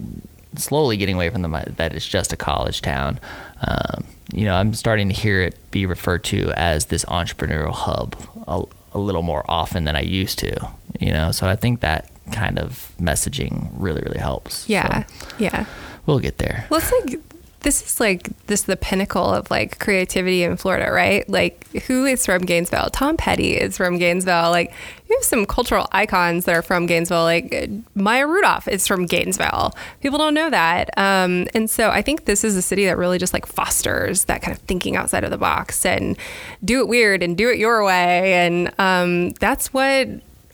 [0.56, 3.20] slowly getting away from the that it's just a college town.
[3.68, 8.16] Um, you know, I'm starting to hear it be referred to as this entrepreneurial hub
[8.48, 10.70] a, a little more often than I used to.
[11.00, 14.68] You know, so I think that kind of messaging really really helps.
[14.70, 15.04] Yeah.
[15.06, 15.66] So Yeah.
[16.06, 16.66] we'll get there.
[16.70, 17.20] Well, it's like
[17.62, 21.28] this is like this is the pinnacle of like creativity in Florida, right?
[21.30, 22.90] Like who is from Gainesville?
[22.90, 24.50] Tom Petty is from Gainesville.
[24.50, 24.74] Like
[25.08, 27.24] you have some cultural icons that are from Gainesville.
[27.24, 29.76] Like Maya Rudolph is from Gainesville.
[30.02, 33.20] People don't know that, um, and so I think this is a city that really
[33.20, 36.18] just like fosters that kind of thinking outside of the box and
[36.66, 40.08] do it weird and do it your way, and um, that's what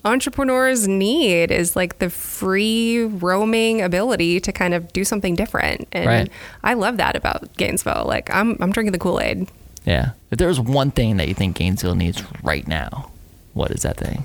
[0.07, 5.87] entrepreneurs need is like the free roaming ability to kind of do something different.
[5.91, 6.31] And Right.
[6.63, 8.05] I love that about Gainesville.
[8.07, 9.47] Like I'm I'm drinking the Kool-Aid.
[9.85, 10.11] Yeah.
[10.31, 13.11] If there's one thing that you think Gainesville needs right now,
[13.53, 14.23] what is that thing?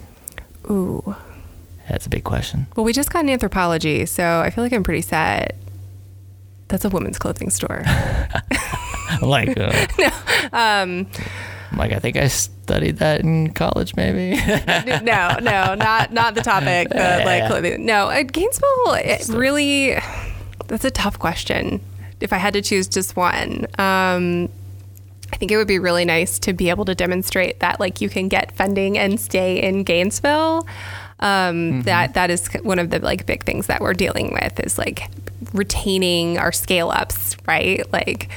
[0.70, 1.14] Ooh.
[1.88, 2.66] That's a big question.
[2.76, 5.56] Well, we just got an Anthropologie, so I feel like I'm pretty set.
[6.68, 7.84] That's a women's clothing store.
[9.22, 9.86] like, uh,
[10.52, 11.06] um,
[11.76, 14.36] like I think I studied that in college, maybe.
[15.02, 16.88] no, no, not not the topic.
[16.88, 17.84] The Yeah, like clothing.
[17.84, 18.94] No, uh, Gainesville.
[18.94, 19.96] It really.
[20.68, 21.80] That's a tough question.
[22.20, 24.48] If I had to choose just one, um,
[25.32, 28.08] I think it would be really nice to be able to demonstrate that like you
[28.08, 30.66] can get funding and stay in Gainesville.
[31.20, 34.76] Um, That that is one of the like big things that we're dealing with is
[34.78, 35.08] like
[35.52, 37.90] retaining our scale ups, right?
[37.92, 38.28] Like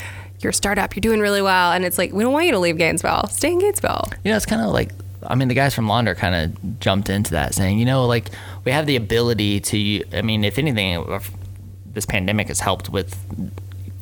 [0.46, 2.60] you're a startup, you're doing really well, and it's like we don't want you to
[2.60, 3.28] leave Gainesville.
[3.32, 4.10] Stay in Gainesville.
[4.24, 4.92] you know, it's kind of like,
[5.26, 8.30] I mean, the guys from Launder kind of jumped into that saying, you know, like
[8.64, 11.32] we have the ability to, I mean, if anything, if
[11.94, 13.18] this pandemic has helped with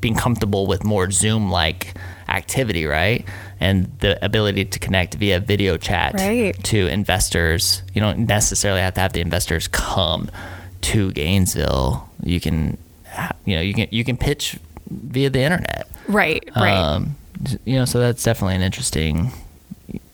[0.01, 1.93] being comfortable with more Zoom like
[2.27, 3.25] activity, right?
[3.61, 6.61] And the ability to connect via video chat Right.
[6.65, 7.83] to investors.
[7.93, 10.29] You don't necessarily have to have the investors come
[10.81, 12.09] to Gainesville.
[12.21, 12.77] You can,
[13.45, 14.57] you know, you can you can pitch
[14.89, 15.87] via the internet.
[16.07, 16.75] Right, right.
[16.75, 17.15] Um,
[17.65, 19.31] you know, so that's definitely an interesting,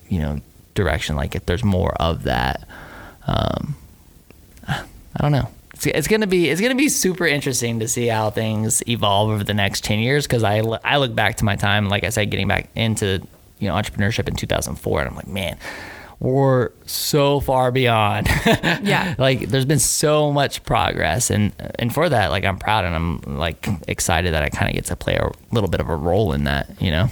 [0.08, 0.40] you know,
[0.76, 1.16] direction.
[1.16, 2.68] Like if there's more of that,
[3.28, 3.76] um,
[4.68, 4.84] I
[5.20, 5.50] don't know.
[5.74, 9.44] It's, it's gonna be it's gonna be super interesting to see how things evolve over
[9.44, 10.28] the next ten years.
[10.28, 13.22] Because I I look back to my time, like I said, getting back into
[13.60, 15.58] you know entrepreneurship in 2004, and I'm like, man.
[16.20, 18.28] We're so far beyond.
[18.84, 19.16] Yeah.
[19.18, 23.38] like there's been so much progress and and for that like I'm proud and I'm
[23.38, 26.34] like excited that I kind of get to play a little bit of a role
[26.34, 27.10] in that, you know.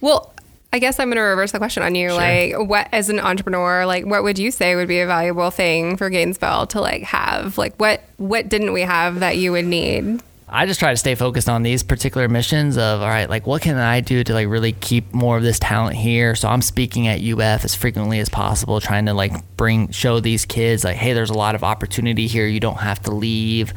[0.00, 0.32] Well,
[0.72, 2.08] I guess I'm going to reverse the question on you.
[2.08, 2.16] Sure.
[2.18, 5.96] Like, what as an entrepreneur, like, what would you say would be a valuable thing
[5.96, 7.56] for Gainesville to like have?
[7.58, 10.20] Like, what what didn't we have that you would need?
[10.48, 13.62] I just try to stay focused on these particular missions of all right, like what
[13.62, 16.34] can I do to like really keep more of this talent here?
[16.34, 20.44] So I'm speaking at UF as frequently as possible, trying to like bring show these
[20.44, 22.46] kids like, hey, there's a lot of opportunity here.
[22.46, 23.72] You don't have to leave.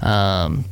[0.00, 0.64] Um,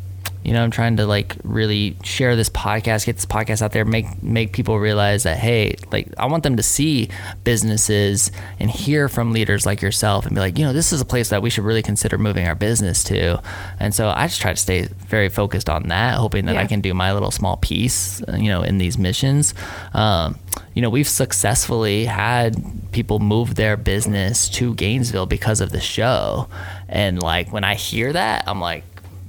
[0.47, 3.85] You know, I'm trying to like really share this podcast, get this podcast out there,
[3.85, 7.09] make make people realize that hey, like I want them to see
[7.43, 8.31] businesses
[8.61, 11.31] and hear from leaders like yourself and be like, you know, this is a place
[11.31, 13.43] that we should really consider moving our business to.
[13.81, 16.61] And so I just try to stay very focused on that, hoping that Yeah.
[16.61, 19.53] I can do my little small piece, you know, in these missions.
[19.95, 20.39] Um,
[20.75, 22.55] you know, we've successfully had
[22.93, 26.47] people move their business to Gainesville because of the show.
[26.89, 28.85] And like when I hear that, I'm like,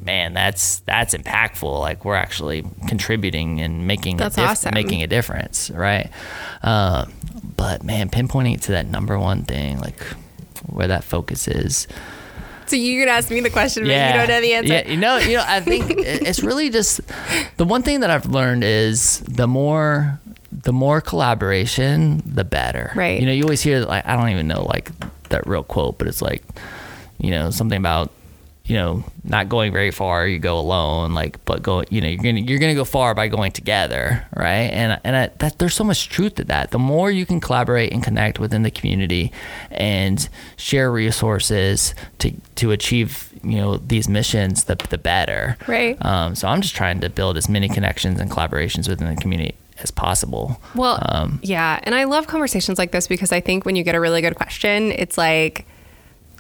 [0.07, 1.79] man, that's that's impactful.
[1.79, 4.73] Like we're actually contributing and making That's a dif- awesome.
[4.73, 6.09] making a difference, right?
[6.63, 7.13] Um,
[7.55, 10.01] but man, pinpointing it to that number one thing, like
[10.65, 11.87] where that focus is.
[12.65, 14.73] So you can ask me the question, but you don't know the answer.
[14.73, 17.01] Yeah, you know, you know, I think it's really just
[17.57, 20.19] the one thing that I've learned is the more
[20.51, 22.91] the more collaboration, the better.
[22.95, 23.19] Right.
[23.19, 24.89] You know, you always hear like I don't even know like
[25.29, 26.43] that real quote, but it's like,
[27.19, 28.11] you know, something about
[28.67, 32.23] you know not going very far you go alone like but go you know you're
[32.23, 34.69] gonna you're gonna go far by going together right?
[34.71, 36.71] And and I, that there's so much truth to that.
[36.71, 39.31] The more you can collaborate and connect within the community
[39.71, 45.57] and share resources to to achieve you know these missions the the better.
[45.67, 45.97] Right.
[46.05, 49.55] um, so I'm just trying to build as many connections and collaborations within the community
[49.79, 50.59] as possible.
[50.75, 53.95] Well, um, yeah, and I love conversations like this because I think when you get
[53.95, 55.65] a really good question, it's like,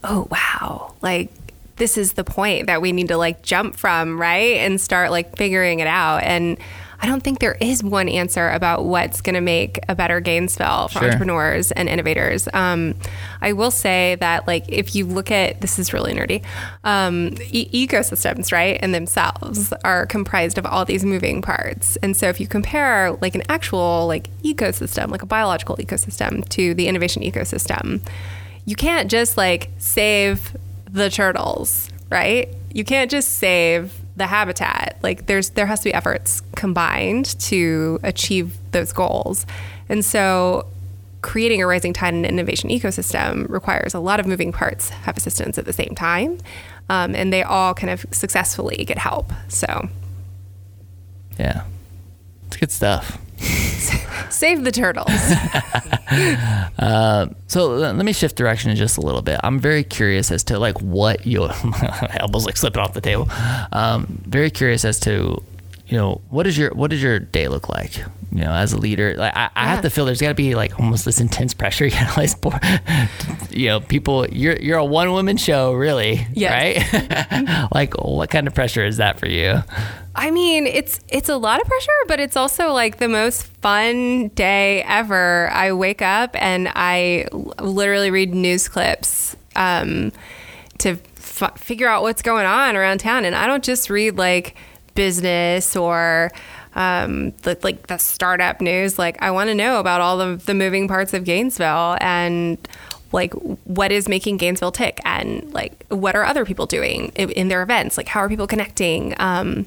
[0.03, 1.29] oh wow, like
[1.77, 4.57] this is the point that we need to like jump from, right?
[4.57, 6.23] And start like figuring it out.
[6.23, 6.57] And
[6.99, 10.87] I don't think there is one answer about what's going to make a better Gainesville
[10.87, 11.03] for Sure.
[11.05, 12.49] entrepreneurs and innovators.
[12.55, 12.95] Um,
[13.39, 16.41] I will say that, like, if you look at this is really nerdy,
[16.83, 21.97] um, e- ecosystems, right, and themselves are comprised of all these moving parts.
[21.97, 26.73] And so, if you compare like an actual like ecosystem, like a biological ecosystem, to
[26.73, 28.01] the innovation ecosystem,
[28.65, 30.57] you can't just like save
[30.97, 32.53] the turtles, right?
[32.73, 34.97] You can't just save the habitat.
[35.01, 39.45] Like there's there has to be efforts combined to achieve those goals.
[39.89, 40.67] And so
[41.21, 45.57] creating a rising tide and innovation ecosystem requires a lot of moving parts have assistance
[45.57, 46.37] at the same time.
[46.89, 49.31] Um, and they all kind of successfully get help.
[49.47, 49.89] So
[51.37, 51.63] yeah
[52.47, 53.19] it's good stuff
[54.29, 55.09] save the turtles.
[57.57, 59.39] So uh, let me shift direction just a little bit.
[59.43, 61.49] I'm very curious as to like what your
[62.19, 63.27] elbows like slipping off the table.
[63.71, 65.41] Um, very curious as to
[65.87, 67.97] you know what is your what does your day look like?
[68.31, 70.53] You know, as a leader, like I, I have to feel there's got to be
[70.53, 71.85] like almost this intense pressure.
[71.87, 74.27] You gotta like, you know, people.
[74.27, 76.93] You're you're a one woman show, really, Yes.
[76.93, 77.67] right?
[77.73, 79.63] like, what kind of pressure is that for you?
[80.13, 84.27] I mean, it's it's a lot of pressure, but it's also like the most fun
[84.29, 85.49] day ever.
[85.51, 87.27] I wake up and I
[87.61, 90.11] literally read news clips um,
[90.79, 94.55] to f- figure out what's going on around town, and I don't just read like
[94.97, 96.31] business or
[96.75, 98.99] um, the, like the startup news.
[98.99, 102.57] Like I want to know about all of the moving parts of Gainesville and
[103.13, 107.61] like what is making Gainesville tick and like what are other people doing in, their
[107.61, 107.95] events?
[107.95, 109.13] Like how are people connecting?
[109.19, 109.65] Um,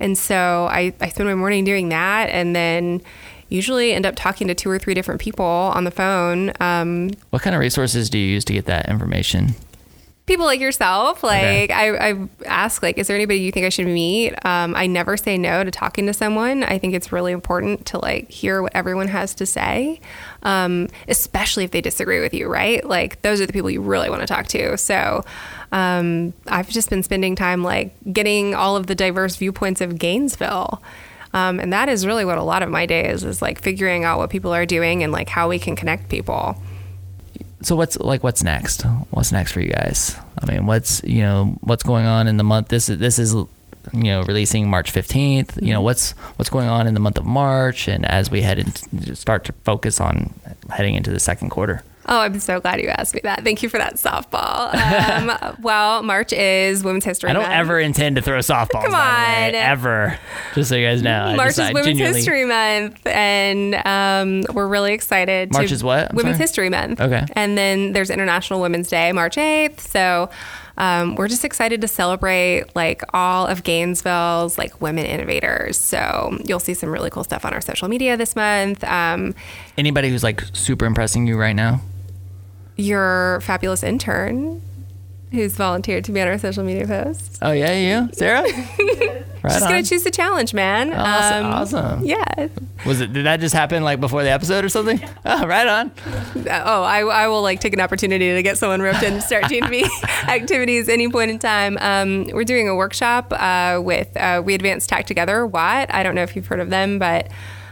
[0.00, 3.02] and so I, I spend my morning doing that and then
[3.50, 6.52] usually end up talking to two or three different people on the phone.
[6.60, 9.54] Um, What kind of resources do you use to get that information?
[10.28, 11.62] People like yourself Okay.
[11.62, 14.34] like I, I ask like is there anybody you think i should meet?
[14.46, 16.62] Um, i never say no to talking to someone.
[16.62, 20.00] I think it's really important to like hear what everyone has to say
[20.44, 22.84] um, especially if they disagree with you right?
[22.84, 24.76] Like those are the people you really want to talk to.
[24.78, 25.24] So
[25.72, 30.82] um, i've just been spending time like getting all of the diverse viewpoints of gainesville.
[31.34, 34.04] Um, and that is really what a lot of my day is is like figuring
[34.04, 36.56] out what people are doing and like how we can connect people
[37.62, 38.82] so what's like what's next?
[39.10, 40.16] What's next for you guys?
[40.40, 42.68] I mean what's you know what's going on in the month?
[42.68, 43.34] This is this is
[43.92, 45.84] you know releasing march 15th you know mm-hmm.
[45.84, 49.44] what's what's going on in the month of march and as we head into start
[49.44, 50.34] to focus on
[50.70, 53.44] heading into the second quarter Oh, I'm so glad you asked me that.
[53.44, 54.72] Thank you for that softball.
[54.74, 57.36] Um, well, March is Women's History month.
[57.36, 57.60] i don't Month.
[57.60, 59.54] ever intend to throw softballs Come the way, on.
[59.54, 60.18] ever
[60.54, 64.94] just so you guys know March is Women's genuinely- History Month, and um, we're really
[64.94, 65.52] excited.
[65.52, 66.10] March to, is what?
[66.10, 66.44] I'm Women's sorry?
[66.44, 67.00] History Month.
[67.00, 67.26] Okay.
[67.32, 69.80] And then there's International Women's Day, March 8th.
[69.80, 70.30] So
[70.78, 75.76] um, we're just excited to celebrate like all of Gainesville's like women innovators.
[75.76, 78.82] So you'll see some really cool stuff on our social media this month.
[78.84, 79.34] Um,
[79.76, 81.82] anybody who's like super impressing you right now
[82.78, 84.62] your fabulous intern
[85.32, 87.38] who's volunteered to be on our social media posts.
[87.42, 87.72] oh yeah
[88.06, 88.42] you sarah
[89.40, 89.68] Right on.
[89.68, 90.92] gonna choose the challenge, man.
[90.92, 92.04] Awesome, Um, awesome.
[92.04, 92.48] Yeah.
[92.84, 93.12] Was it?
[93.12, 95.00] Did that just happen like before the episode or something?
[95.24, 95.92] Oh, right on.
[96.50, 99.44] Oh, I, I will like take an opportunity to get someone roped in to start
[99.44, 99.84] GNV
[100.28, 101.78] activities any point in time.
[101.80, 105.94] Um, we're doing a workshop uh, with uh, We Advance Tech Together, WATT.
[105.94, 107.30] I don't know if you've heard of them, but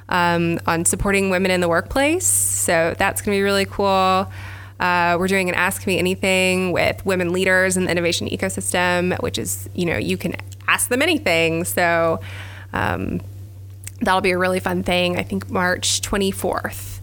[0.08, 2.26] um, on supporting women in the workplace.
[2.26, 4.30] So that's going to be really cool.
[4.78, 9.38] Uh, we're doing an Ask Me Anything with women leaders in the innovation ecosystem, which
[9.38, 10.34] is, you know, you can
[10.68, 11.64] ask them anything.
[11.64, 12.20] So
[12.72, 13.20] um,
[14.00, 15.18] that'll be a really fun thing.
[15.18, 16.95] I think March 24th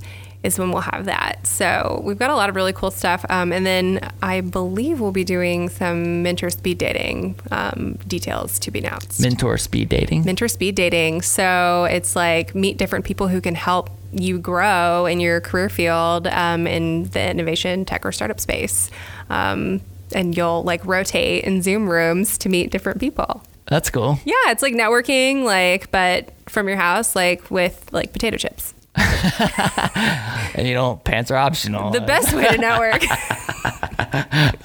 [0.44, 1.46] is when we'll have that.
[1.48, 3.26] So we've got a lot of really cool stuff.
[3.30, 8.72] Um, and then I believe we'll be doing some mentor speed dating um, details to
[8.72, 9.22] be announced.
[9.22, 10.26] Mentor speed dating.
[10.26, 11.22] mentor speed dating.
[11.22, 16.28] So it's like meet different people who can help you grow in your career field
[16.28, 18.92] um, in the innovation tech or startup space.
[19.30, 19.82] Um,
[20.14, 23.44] and you'll like rotate in Zoom rooms to meet different people.
[23.66, 24.20] That's cool.
[24.26, 28.74] Yeah, it's like networking, like, but from your house, like with like potato chips.
[30.56, 31.90] And you know, pants are optional.
[31.92, 33.02] The best way to network.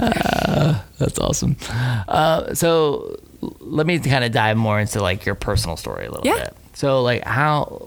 [0.99, 1.57] That's awesome.
[2.09, 3.19] Uh, so
[3.61, 6.45] let me kind of dive more into like your personal story a little Yeah.
[6.45, 6.57] bit.
[6.75, 7.83] So like how,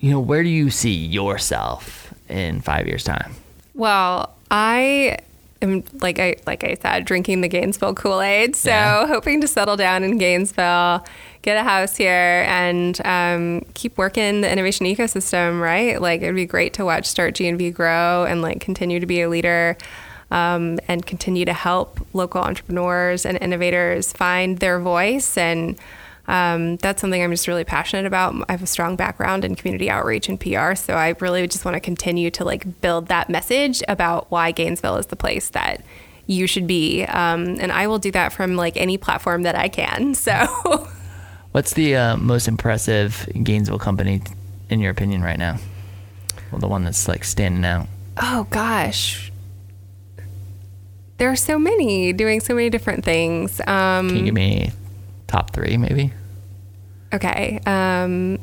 [0.00, 3.34] you know, where do you see yourself in five years time?
[3.74, 5.18] well, I
[5.62, 8.56] am like I like I said, drinking the Gainesville Kool Aid.
[8.56, 9.06] So Yeah.
[9.06, 11.04] hoping to settle down in Gainesville,
[11.42, 15.60] get a house here, and um, keep working the innovation ecosystem.
[15.60, 19.22] Right, like it'd be great to watch Start GNV grow and like continue to be
[19.22, 19.76] a leader.
[20.28, 25.78] Um, and continue to help local entrepreneurs and innovators find their voice and
[26.28, 28.34] um, that's something I'm just really passionate about.
[28.48, 31.74] I have a strong background in community outreach and PR, so I really just want
[31.74, 35.84] to continue to like build that message about why Gainesville is the place that
[36.26, 39.68] you should be, um, and I will do that from like any platform that I
[39.68, 40.14] can.
[40.26, 40.88] So,
[41.52, 44.20] What's the uh, most impressive Gainesville company
[44.68, 45.58] in your opinion right now?
[46.50, 47.86] Well, the one that's like standing out.
[48.20, 49.30] oh gosh.
[51.18, 53.60] There are so many doing so many different things.
[53.60, 54.72] Um, Can you give me
[55.26, 56.12] top three, maybe?
[57.12, 57.60] Okay.
[57.66, 58.38] Um,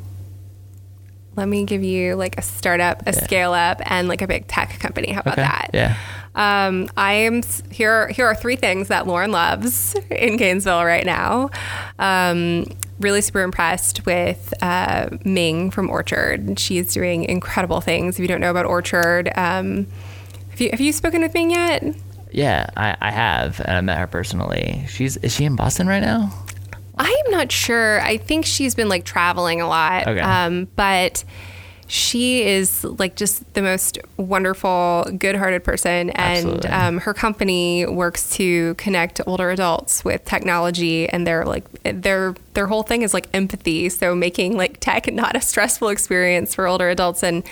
[1.36, 4.78] let me give you like a startup, a scale up, and like a big tech
[4.78, 5.12] company.
[5.12, 5.42] How about Okay.
[5.42, 5.70] that?
[5.74, 5.96] Yeah.
[6.36, 8.08] Um, I am here.
[8.08, 11.50] Here are three things that Lauren loves in Gainesville right now.
[11.98, 12.66] Um,
[13.00, 16.58] really super impressed with uh, Ming from Orchard.
[16.58, 18.16] She's doing incredible things.
[18.16, 19.86] If you don't know about Orchard, um,
[20.50, 21.84] have you have you spoken with Ming yet?
[22.32, 24.84] Yeah, I, I have, and I met her personally.
[24.88, 26.32] She's is she in Boston right now?
[26.98, 28.00] I am not sure.
[28.00, 30.06] I think she's been like traveling a lot.
[30.06, 30.20] Okay.
[30.20, 31.24] Um, but
[31.86, 38.74] she is like just the most wonderful, good-hearted person, and um, her company works to
[38.76, 43.90] connect older adults with technology, and their like their their whole thing is like empathy.
[43.90, 47.44] So making like tech not a stressful experience for older adults, and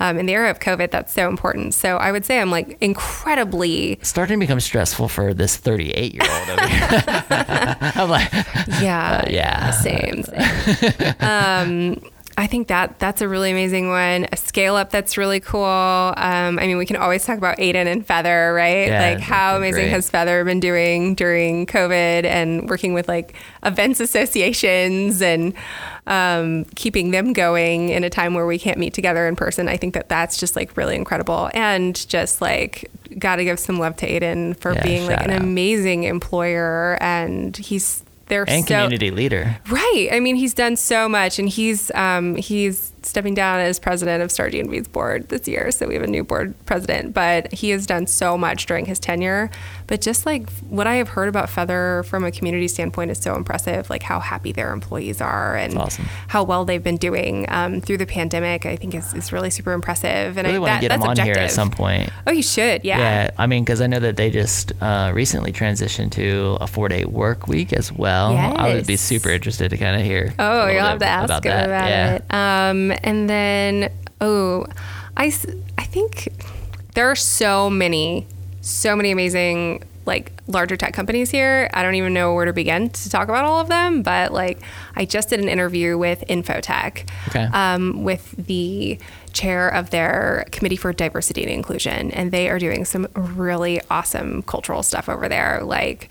[0.00, 1.74] um, in the era of COVID, that's so important.
[1.74, 6.22] So I would say I'm like incredibly Starting to become stressful for this 38 year
[6.30, 6.88] old over here.
[7.96, 8.32] I'm like,
[8.80, 9.22] Yeah.
[9.24, 9.70] Uh, yeah.
[9.72, 10.22] Same.
[10.22, 11.14] same.
[11.20, 14.28] um, I think that that's a really amazing one.
[14.30, 15.64] A scale up that's really cool.
[15.64, 18.86] Um, I mean, we can always talk about Aidan and Feathr, right?
[18.86, 19.90] Yeah, like how amazing great.
[19.90, 23.34] has Feathr been doing during COVID and working with like
[23.64, 25.52] events associations and
[26.06, 29.68] um, keeping them going in a time where we can't meet together in person.
[29.68, 33.80] I think that that's just like really incredible and just like got to give some
[33.80, 35.42] love to Aidan for Yeah, being like an out.
[35.42, 39.58] amazing employer and he's they're and so community leader.
[39.70, 40.08] right.
[40.12, 44.30] I mean, he's done so much, and he's um, he's stepping down as president of
[44.30, 45.70] Start GNV's board this year.
[45.70, 48.98] So we have a new board president, but he has done so much during his
[48.98, 49.50] tenure.
[49.86, 53.34] But just like what I have heard about Feathr from a community standpoint is so
[53.34, 53.88] impressive.
[53.90, 56.06] Like how happy their employees are and awesome.
[56.28, 58.66] how well they've been doing um, through the pandemic.
[58.66, 60.36] I think is, is really super impressive.
[60.36, 61.36] And I really I, want that, to get that's them on objective.
[61.36, 62.10] here at some point.
[62.26, 62.84] Oh, you should.
[62.84, 62.98] Yeah.
[62.98, 66.88] Yeah, I mean, because I know that they just uh, recently transitioned to a four
[66.88, 68.36] day work week as well.
[68.36, 70.34] I would be super interested to kind of hear.
[70.38, 72.14] Oh, you'll have to ask about about yeah.
[72.16, 72.24] it.
[72.30, 74.66] Um, and then, oh,
[75.16, 75.26] I,
[75.76, 76.28] I think
[76.94, 78.26] there are so many,
[78.60, 81.68] so many amazing like larger tech companies here.
[81.74, 84.58] I don't even know where to begin to talk about all of them, but like
[84.96, 87.44] I just did an interview with Infotech, Okay.
[87.52, 88.98] um, with the
[89.34, 94.42] chair of their committee for diversity and inclusion, and they are doing some really awesome
[94.44, 96.10] cultural stuff over there, like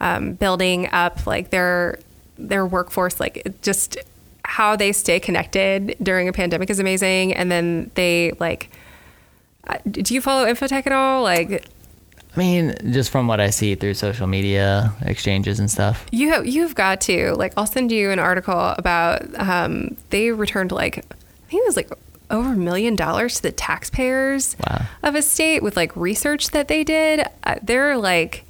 [0.00, 1.98] um, building up like their
[2.38, 3.98] their workforce, like just
[4.44, 8.70] how they stay connected during a pandemic is amazing, and then they like.
[9.66, 11.22] uh, Do you follow Infotech at all?
[11.22, 11.66] Like,
[12.36, 16.04] I mean, just from what I see through social media exchanges and stuff.
[16.12, 17.52] You have you've got to like.
[17.56, 19.22] I'll send you an article about.
[19.38, 21.90] Um, they returned like I think it was like
[22.30, 24.86] over a million dollars to the taxpayers Wow.
[25.02, 27.26] of a state with like research that they did.
[27.44, 28.43] Uh, they're like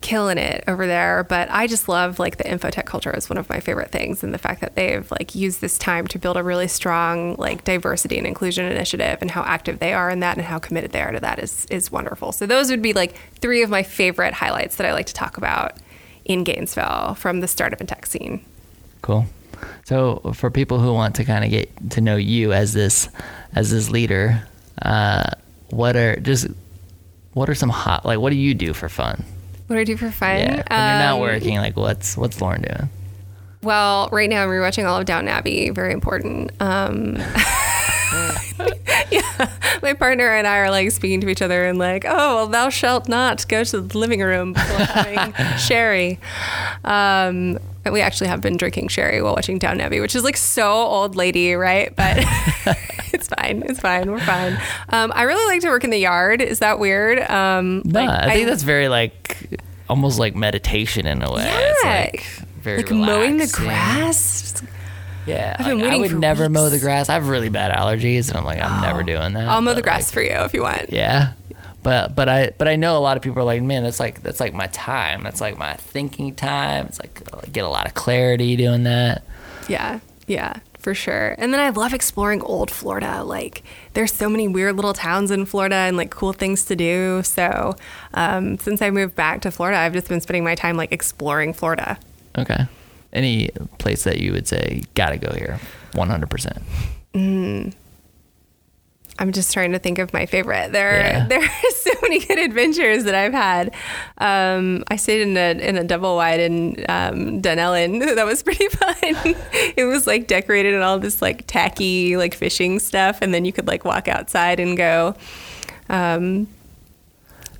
[0.00, 1.24] killing it over there.
[1.24, 4.32] But I just love like the infotech culture is one of my favorite things, and
[4.32, 8.18] the fact that they've like used this time to build a really strong like diversity
[8.18, 11.12] and inclusion initiative, and how active they are in that, and how committed they are
[11.12, 12.32] to that is is wonderful.
[12.32, 15.36] So those would be like three of my favorite highlights that I like to talk
[15.36, 15.76] about
[16.24, 18.44] in Gainesville from the startup and tech scene.
[19.02, 19.26] Cool.
[19.84, 23.08] So for people who want to kind of get to know you as this
[23.54, 24.42] as this leader,
[24.80, 25.30] uh,
[25.70, 26.46] what are just
[27.32, 29.24] what are some hot like what do you do for fun?
[29.70, 30.36] What do I do for fun?
[30.40, 32.90] Yeah, when you're not Um, working, like what's what's Lauren doing?
[33.62, 35.70] Well, right now I'm rewatching all of Downton Abbey.
[35.70, 36.50] Very important.
[36.60, 37.14] Um,
[39.12, 39.48] yeah,
[39.80, 42.68] my partner and I are like speaking to each other and like, oh, well, thou
[42.68, 46.18] shalt not go to the living room before having sherry.
[46.84, 47.60] Um,
[47.90, 50.70] and we actually have been drinking sherry while watching Downton Abbey, which is like so
[50.70, 51.94] old lady, right?
[51.96, 52.18] But
[53.12, 53.64] it's fine.
[53.66, 54.08] It's fine.
[54.12, 54.56] We're fine.
[54.90, 56.40] Um, I really like to work in the yard.
[56.40, 57.18] Is that weird?
[57.28, 61.42] Um, No, like, I think that's very like almost like meditation in a way.
[61.44, 61.90] It's Yeah.
[62.12, 62.24] like
[62.62, 64.62] very like mowing the grass.
[65.26, 67.08] Yeah, I've been like, I would never mow the grass.
[67.08, 69.48] I have really bad allergies, and I'm like, I'm never doing that.
[69.48, 70.90] I'll mow the grass like, for you if you want.
[70.92, 71.32] Yeah,
[71.82, 74.22] but but I but I know a lot of people are like, man, that's like
[74.22, 75.22] that's like my time.
[75.22, 76.86] That's like my thinking time.
[76.86, 79.24] It's like I get a lot of clarity doing that.
[79.68, 81.34] Yeah, yeah, for sure.
[81.38, 83.22] And then I love exploring old Florida.
[83.22, 83.62] Like,
[83.94, 87.22] there's so many weird little towns in Florida and like cool things to do.
[87.22, 87.76] So,
[88.14, 91.52] um, since I moved back to Florida, I've just been spending my time like exploring
[91.52, 91.98] Florida.
[92.36, 92.66] Okay,
[93.12, 95.60] any place that you would say gotta go here,
[95.94, 96.28] 100.
[96.28, 96.58] percent
[99.18, 100.72] I'm just trying to think of my favorite.
[100.72, 101.26] There, Yeah.
[101.28, 103.74] there are so many good adventures that I've had.
[104.18, 108.00] Um, I stayed in a in a double wide in um, Dunnellon.
[108.14, 108.94] That was pretty fun.
[109.76, 113.52] it was like decorated in all this like tacky like fishing stuff, and then you
[113.52, 115.14] could like walk outside and go
[115.88, 116.46] um,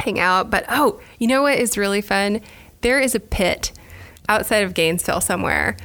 [0.00, 0.50] hang out.
[0.50, 2.40] But oh, you know what is really fun?
[2.80, 3.72] There is a pit
[4.28, 5.76] outside of Gainesville somewhere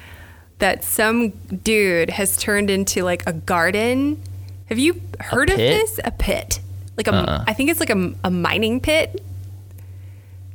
[0.59, 1.31] that some
[1.63, 4.21] dude has turned into like a garden.
[4.67, 5.99] Have you heard of this?
[6.03, 6.59] A pit.
[6.97, 7.43] Like a, Uh-uh.
[7.47, 9.23] I think it's like a, a mining pit.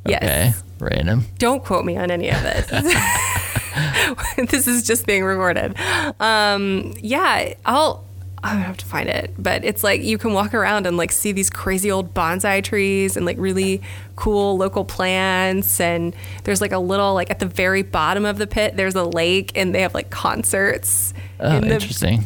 [0.05, 0.23] Yes.
[0.23, 1.25] Okay, random.
[1.37, 2.67] Don't quote me on any of this.
[4.49, 5.75] this is just being recorded.
[6.19, 8.05] Um, yeah, I'll.
[8.43, 11.31] I have to find it, but it's like you can walk around and like see
[11.31, 13.83] these crazy old bonsai trees and like really
[14.15, 15.79] cool local plants.
[15.79, 19.03] And there's like a little like at the very bottom of the pit, there's a
[19.03, 21.13] lake, and they have like concerts.
[21.39, 22.23] Oh, in the, interesting.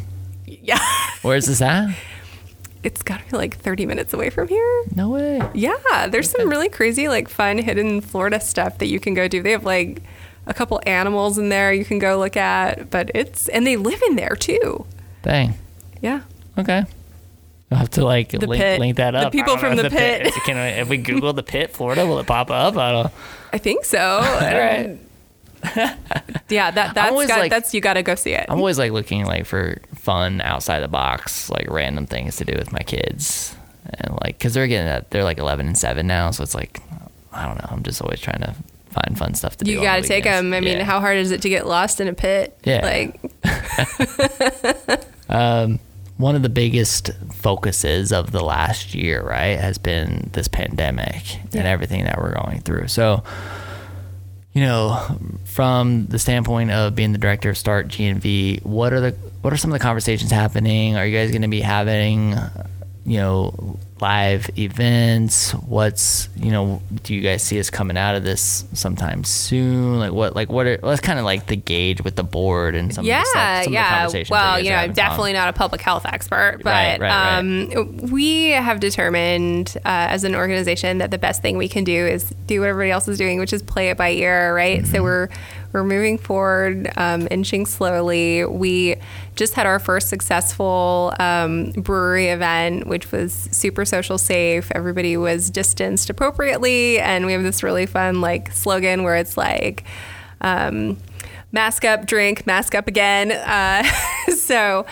[0.65, 0.79] Yeah,
[1.21, 1.95] Where's this at?
[2.83, 4.83] it's got to be like 30 minutes away from here.
[4.95, 5.41] No way.
[5.55, 9.41] Yeah, there's some really crazy, like fun hidden Florida stuff that you can go do.
[9.41, 10.03] They have like
[10.45, 14.01] a couple animals in there you can go look at, but it's and they live
[14.07, 14.85] in there too.
[15.23, 15.55] Dang.
[16.01, 16.21] Yeah.
[16.59, 16.83] Okay.
[17.71, 19.31] I'll have to like link, link that up.
[19.31, 20.31] The people don't know from if the pit.
[20.45, 22.77] Can I, if we Google the pit, Florida, will it pop up?
[22.77, 23.13] I don't.
[23.51, 23.99] I think so.
[24.17, 24.99] All right.
[26.49, 28.45] Yeah, that that's got, like- that's you got to go see it.
[28.49, 32.53] I'm always like looking like for fun outside the box, like random things to do
[32.55, 33.55] with my kids,
[33.85, 36.81] and like because they're getting that they're like 11 and 7 now, so it's like
[37.33, 37.67] I don't know.
[37.71, 38.53] I'm just always trying to
[38.91, 39.71] find fun stuff to do.
[39.71, 40.53] you got the to take them.
[40.53, 40.83] I mean, Yeah.
[40.85, 42.57] how hard is it to get lost in a pit?
[42.63, 42.85] Yeah.
[42.85, 43.19] Like,
[45.29, 45.79] um,
[46.17, 51.67] one of the biggest focuses of the last year, right, has been this pandemic and
[51.67, 52.87] everything that we're going through.
[52.87, 53.23] So,
[54.55, 59.11] you know, from the standpoint of being the director of Start GNV, what are the
[59.41, 60.95] what are some of the conversations happening?
[60.95, 62.35] Are you guys going to be having,
[63.05, 65.51] you know, live events?
[65.53, 69.99] What's you know, do you guys see us coming out of this sometime soon?
[69.99, 70.35] Like what?
[70.35, 70.65] Like what?
[70.65, 73.23] Are, what's kind of like the gauge with the board and some of the yeah,
[73.23, 73.97] stuff, some the yeah.
[73.97, 77.37] conversations Well, you know, I'm definitely not a public health expert, but Right, right, right.
[77.37, 82.07] Um, we have determined uh, as an organization that the best thing we can do
[82.07, 84.81] is do what everybody else is doing, which is play it by ear, right?
[84.81, 84.91] Mm-hmm.
[84.91, 85.29] So we're
[85.75, 88.45] we're moving forward, um, inching slowly.
[88.45, 88.95] We
[89.35, 94.71] just had our first successful um, brewery event, which was super social safe.
[94.71, 99.83] Everybody was distanced appropriately, and we have this really fun like slogan where it's like.
[100.39, 100.97] Um,
[101.51, 103.31] mask up, drink, mask up again.
[103.45, 103.83] Uh,
[104.33, 104.85] so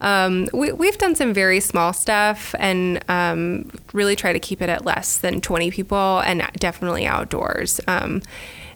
[0.00, 4.68] um, we, we've done some very small stuff and um, really try to keep it
[4.68, 7.80] at less than 20 people and definitely outdoors.
[7.86, 8.22] Um,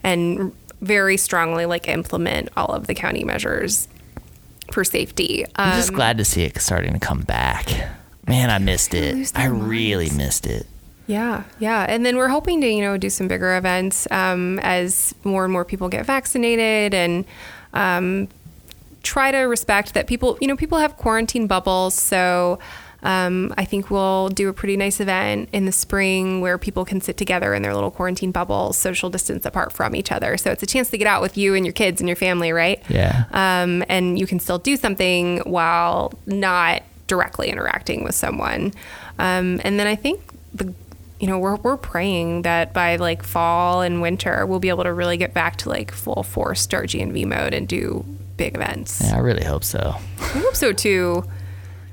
[0.05, 0.53] and
[0.83, 3.89] very strongly like implement all of the county measures
[4.73, 5.47] for safety.
[5.57, 7.69] I'm just Um, glad to see it starting to come back.
[8.27, 9.33] Man, I missed it.
[9.35, 10.67] I really missed it.
[11.07, 15.15] Yeah, yeah, and then we're hoping to you know do some bigger events um, as
[15.25, 17.25] more and more people get vaccinated and
[17.75, 18.29] um,
[19.03, 22.59] try to respect that people you know people have quarantine bubbles, so.
[23.03, 27.01] Um, I think we'll do a pretty nice event in the spring where people can
[27.01, 30.37] sit together in their little quarantine bubbles, social distance apart from each other.
[30.37, 32.53] So it's a chance to get out with you and your kids and your family,
[32.53, 32.83] right?
[32.89, 33.25] Yeah.
[33.33, 38.73] Um, and you can still do something while not directly interacting with someone.
[39.19, 40.21] Um, and then I think
[40.55, 40.73] the
[41.19, 44.93] you know we're, we're praying that by like fall and winter we'll be able to
[44.93, 48.05] really get back to like full force start GNV mode and do
[48.37, 49.01] big events.
[49.05, 49.95] Yeah, I really hope so.
[50.19, 51.25] I hope so too.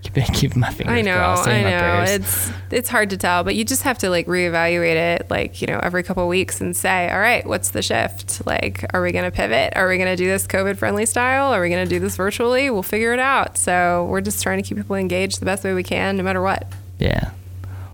[0.01, 1.47] Keep, keep my fingers I know, crossed.
[1.47, 2.03] I know.
[2.07, 5.67] It's it's hard to tell, but you just have to like reevaluate it, like you
[5.67, 8.45] know, every couple of weeks and say, all right, what's the shift?
[8.45, 9.73] Like, are we going to pivot?
[9.75, 11.53] Are we going to do this COVID friendly style?
[11.53, 12.69] Are we going to do this virtually?
[12.69, 13.57] We'll figure it out.
[13.57, 16.41] So we're just trying to keep people engaged the best way we can, no matter
[16.41, 16.71] what.
[16.97, 17.31] Yeah.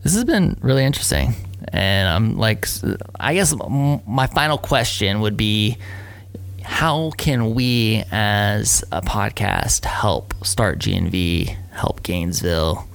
[0.04, 1.34] This has been really interesting.
[1.70, 2.68] And I'm like,
[3.20, 3.56] I guess
[4.08, 5.78] my final question would be
[6.62, 12.88] how can we as a podcast help start GNV, help Gainesville?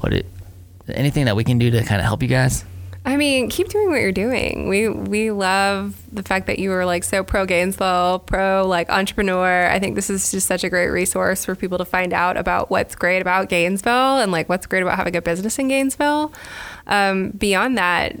[0.00, 0.26] What it,
[0.88, 2.64] anything that we can do to kind of help you guys?
[3.04, 4.68] I mean, keep doing what you're doing.
[4.68, 9.68] We we love the fact that you are like so pro Gainesville, pro like entrepreneur.
[9.68, 12.70] I think this is just such a great resource for people to find out about
[12.70, 16.32] what's great about Gainesville and like what's great about having a business in Gainesville.
[16.86, 18.16] Um, beyond that,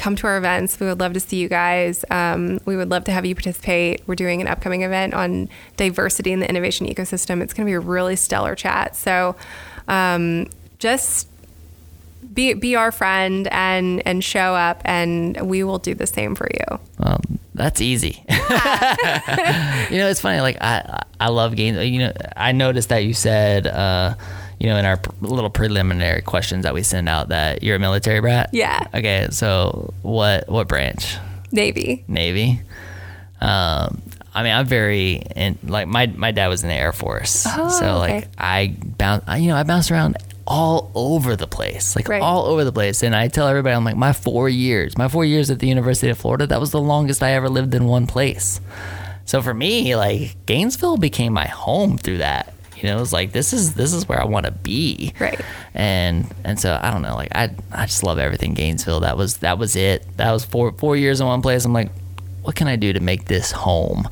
[0.00, 0.80] come to our events.
[0.80, 2.04] We would love to see you guys.
[2.10, 4.02] Um, we would love to have you participate.
[4.06, 7.42] We're doing an upcoming event on diversity in the innovation ecosystem.
[7.42, 8.96] It's going to be a really stellar chat.
[8.96, 9.36] So
[9.88, 10.48] um,
[10.78, 11.28] just
[12.32, 16.48] be be our friend and and show up, and we will do the same for
[16.52, 16.78] you.
[16.98, 17.20] Well,
[17.54, 18.24] that's easy.
[18.28, 18.36] you
[19.98, 20.40] know, it's funny.
[20.40, 21.84] Like I, I love games.
[21.84, 24.14] You know, I noticed that you said, uh,
[24.60, 27.78] you know, in our pr- little preliminary questions that we send out that you're a
[27.80, 28.50] military brat.
[28.52, 28.86] Yeah.
[28.94, 29.28] Okay.
[29.30, 31.16] So what what branch?
[31.50, 32.04] Navy.
[32.06, 32.60] Navy.
[33.40, 34.02] Um,
[34.34, 37.68] I mean, I'm very in like my my dad was in the Air Force, Oh,
[37.70, 38.28] so like okay.
[38.38, 42.22] I bounce, you know, I bounce around all over the place, like Right.
[42.22, 43.02] all over the place.
[43.02, 46.10] And I tell everybody, I'm like, my four years, my four years at the University
[46.10, 48.60] of Florida, that was the longest I ever lived in one place.
[49.24, 52.52] So for me, like Gainesville became my home through that.
[52.82, 55.12] You know, it was like this is this is where I want to be.
[55.18, 55.40] Right.
[55.74, 59.00] And and so I don't know, like I I just love everything Gainesville.
[59.00, 60.06] That was that was it.
[60.16, 61.64] That was four four years in one place.
[61.64, 61.90] I'm like,
[62.42, 64.08] what can I do to make this home?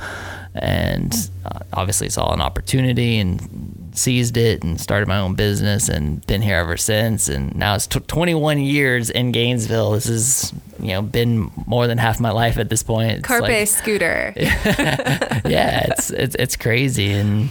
[0.54, 1.14] And
[1.44, 6.24] uh, obviously, it's all an opportunity, and seized it and started my own business, and
[6.26, 7.28] been here ever since.
[7.28, 9.92] And now it's t- 21 years in Gainesville.
[9.92, 13.18] This has you know been more than half my life at this point.
[13.18, 14.32] It's Carpe like- scooter.
[14.36, 17.50] yeah, it's it's it's crazy, and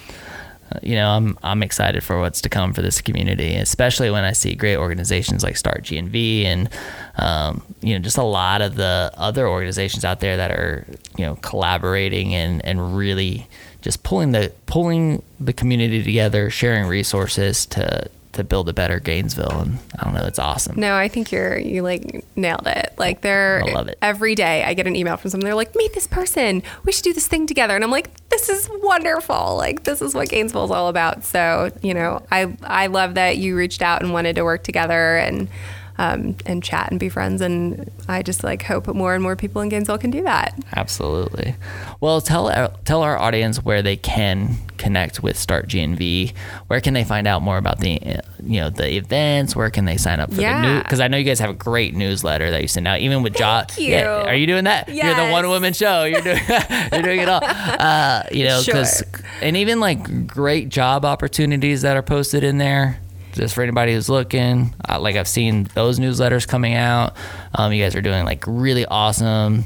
[0.82, 4.34] you know I'm I'm excited for what's to come for this community, especially when I
[4.34, 6.70] see great organizations like Start GNV and
[7.18, 10.86] um, you know just a lot of the other organizations out there that are
[11.18, 13.48] you know collaborating and and really
[13.82, 19.60] just pulling the pulling the community together, sharing resources to to build a better Gainesville,
[19.62, 20.80] and I don't know, it's awesome.
[20.80, 22.94] No, I think you're you like nailed it.
[22.98, 23.98] Like they're I love it.
[24.02, 25.46] every day I get an email from someone.
[25.46, 26.64] They're like, meet this person.
[26.86, 27.76] We should do this thing together.
[27.76, 29.56] And I'm like, this is wonderful.
[29.58, 31.24] Like this is what Gainesville is all about.
[31.24, 35.18] So you know, I I love that you reached out and wanted to work together
[35.18, 35.50] and
[35.98, 37.42] um, and chat and be friends.
[37.42, 40.58] And I just like hope more and more people in Gainesville can do that.
[40.76, 41.56] Absolutely.
[42.00, 46.34] Well, tell tell our audience where they can connect with Start GNV.
[46.68, 48.00] Where can they find out more about the
[48.44, 49.56] you know the events?
[49.56, 50.62] Where can they sign up for Yeah.
[50.62, 50.84] the new?
[50.84, 53.36] Because I know you guys have a great newsletter that you send out, even with
[53.36, 53.72] job.
[53.78, 54.88] Yeah, are you doing that?
[54.90, 56.04] You're the one woman show.
[56.06, 56.40] You're doing
[56.94, 57.42] you're doing it all.
[57.44, 59.24] Uh, you know, because Sure.
[59.42, 63.00] and even like great job opportunities that are posted in there.
[63.34, 67.16] Just for anybody who's looking, uh, like I've seen those newsletters coming out.
[67.54, 69.66] Um, you guys are doing like really awesome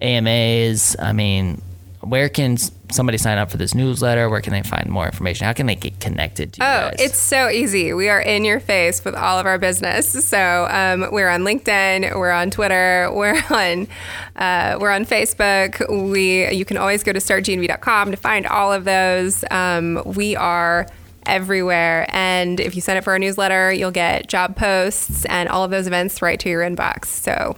[0.00, 0.94] AMAs.
[1.00, 1.60] I mean,
[2.00, 2.58] where can
[2.90, 4.28] somebody sign up for this newsletter?
[4.30, 5.46] Where can they find more information?
[5.46, 6.96] How can they get connected to you Oh, guys?
[6.98, 7.92] it's so easy.
[7.92, 10.08] We are in your face with all of our business.
[10.26, 13.88] So um, we're on LinkedIn, we're on Twitter, we're on
[14.36, 16.10] uh, we're on Facebook.
[16.10, 19.44] We you can always go to startgnv.com to find all of those.
[19.50, 20.86] Um, we are
[21.26, 25.62] everywhere, and if you sign up for our newsletter, you'll get job posts and all
[25.62, 27.06] of those events right to your inbox.
[27.06, 27.56] So.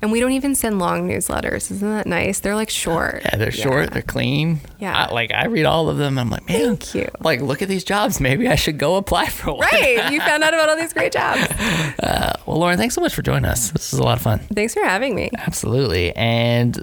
[0.00, 1.70] And we don't even send long newsletters.
[1.72, 2.38] Isn't that nice?
[2.38, 3.22] They're like short.
[3.24, 4.60] yeah, they're short, they're clean.
[4.78, 4.96] Yeah.
[4.96, 6.18] I, like I read all of them.
[6.18, 7.08] I'm like, man, Thank you.
[7.20, 8.20] Like, look at these jobs.
[8.20, 9.60] Maybe I should go apply for one.
[9.72, 10.12] Right.
[10.12, 11.40] You found out about all these great jobs.
[12.00, 13.70] Uh, well, Lauren, thanks so much for joining us.
[13.72, 14.38] This was a lot of fun.
[14.54, 15.30] Thanks for having me.
[15.36, 16.14] Absolutely.
[16.14, 16.78] And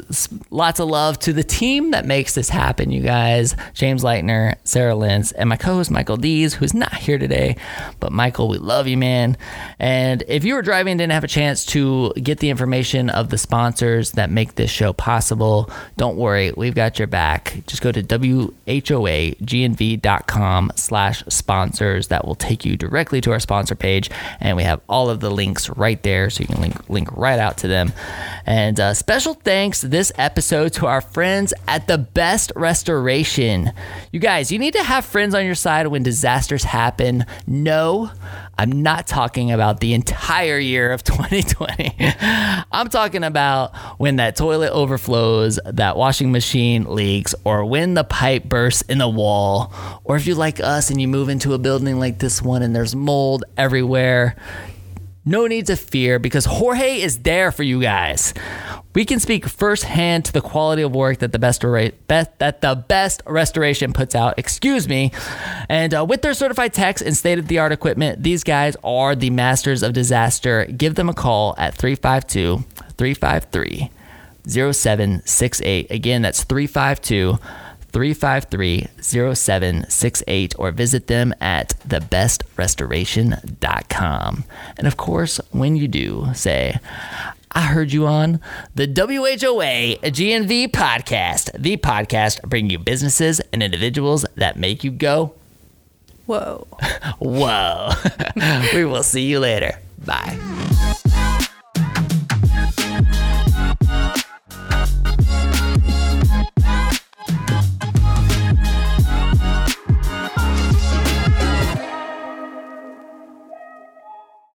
[0.51, 3.55] lots of love to the team that makes this happen, you guys.
[3.73, 7.55] James Leitner, Sarah Lentz, and my co host, Michael Dees, who's not here today.
[7.99, 9.37] But Michael, we love you, man.
[9.79, 13.29] And if you were driving and didn't have a chance to get the information of
[13.29, 16.51] the sponsors that make this show possible, don't worry.
[16.55, 17.61] We've got your back.
[17.67, 18.71] Just go to whoagnv.com
[20.75, 22.07] slash sponsors.
[22.07, 24.09] That will take you directly to our sponsor page.
[24.39, 26.29] And we have all of the links right there.
[26.29, 27.93] So you can link, link right out to them.
[28.45, 33.71] And uh, special thanks this episode to our friends at the Best Restoration.
[34.11, 37.25] You guys, you need to have friends on your side when disasters happen.
[37.47, 38.11] No,
[38.57, 41.95] I'm not talking about the entire year of 2020.
[42.71, 48.45] I'm talking about when that toilet overflows, that washing machine leaks, or when the pipe
[48.45, 51.99] bursts in the wall, or if you're like us and you move into a building
[51.99, 54.35] like this one and there's mold everywhere.
[55.27, 58.33] No need to fear because Jorge is there for you guys.
[58.93, 61.61] We can speak firsthand to the quality of work that the best,
[62.07, 64.37] best that the best restoration puts out.
[64.37, 65.11] Excuse me.
[65.67, 69.15] And uh, with their certified techs and state of the art equipment, these guys are
[69.15, 70.65] the masters of disaster.
[70.65, 72.63] Give them a call at 352
[72.97, 73.89] 353
[74.47, 75.91] 0768.
[75.91, 77.39] Again, that's 352
[77.95, 84.43] 353 0768 or visit them at thebestrestoration.com.
[84.77, 86.77] And of course, when you do, say,
[87.53, 88.41] I heard you on
[88.75, 95.33] the WHOA GNV podcast, the podcast bringing you businesses and individuals that make you go,
[96.25, 96.67] Whoa.
[97.19, 97.91] whoa.
[98.73, 99.79] we will see you later.
[100.03, 100.37] Bye.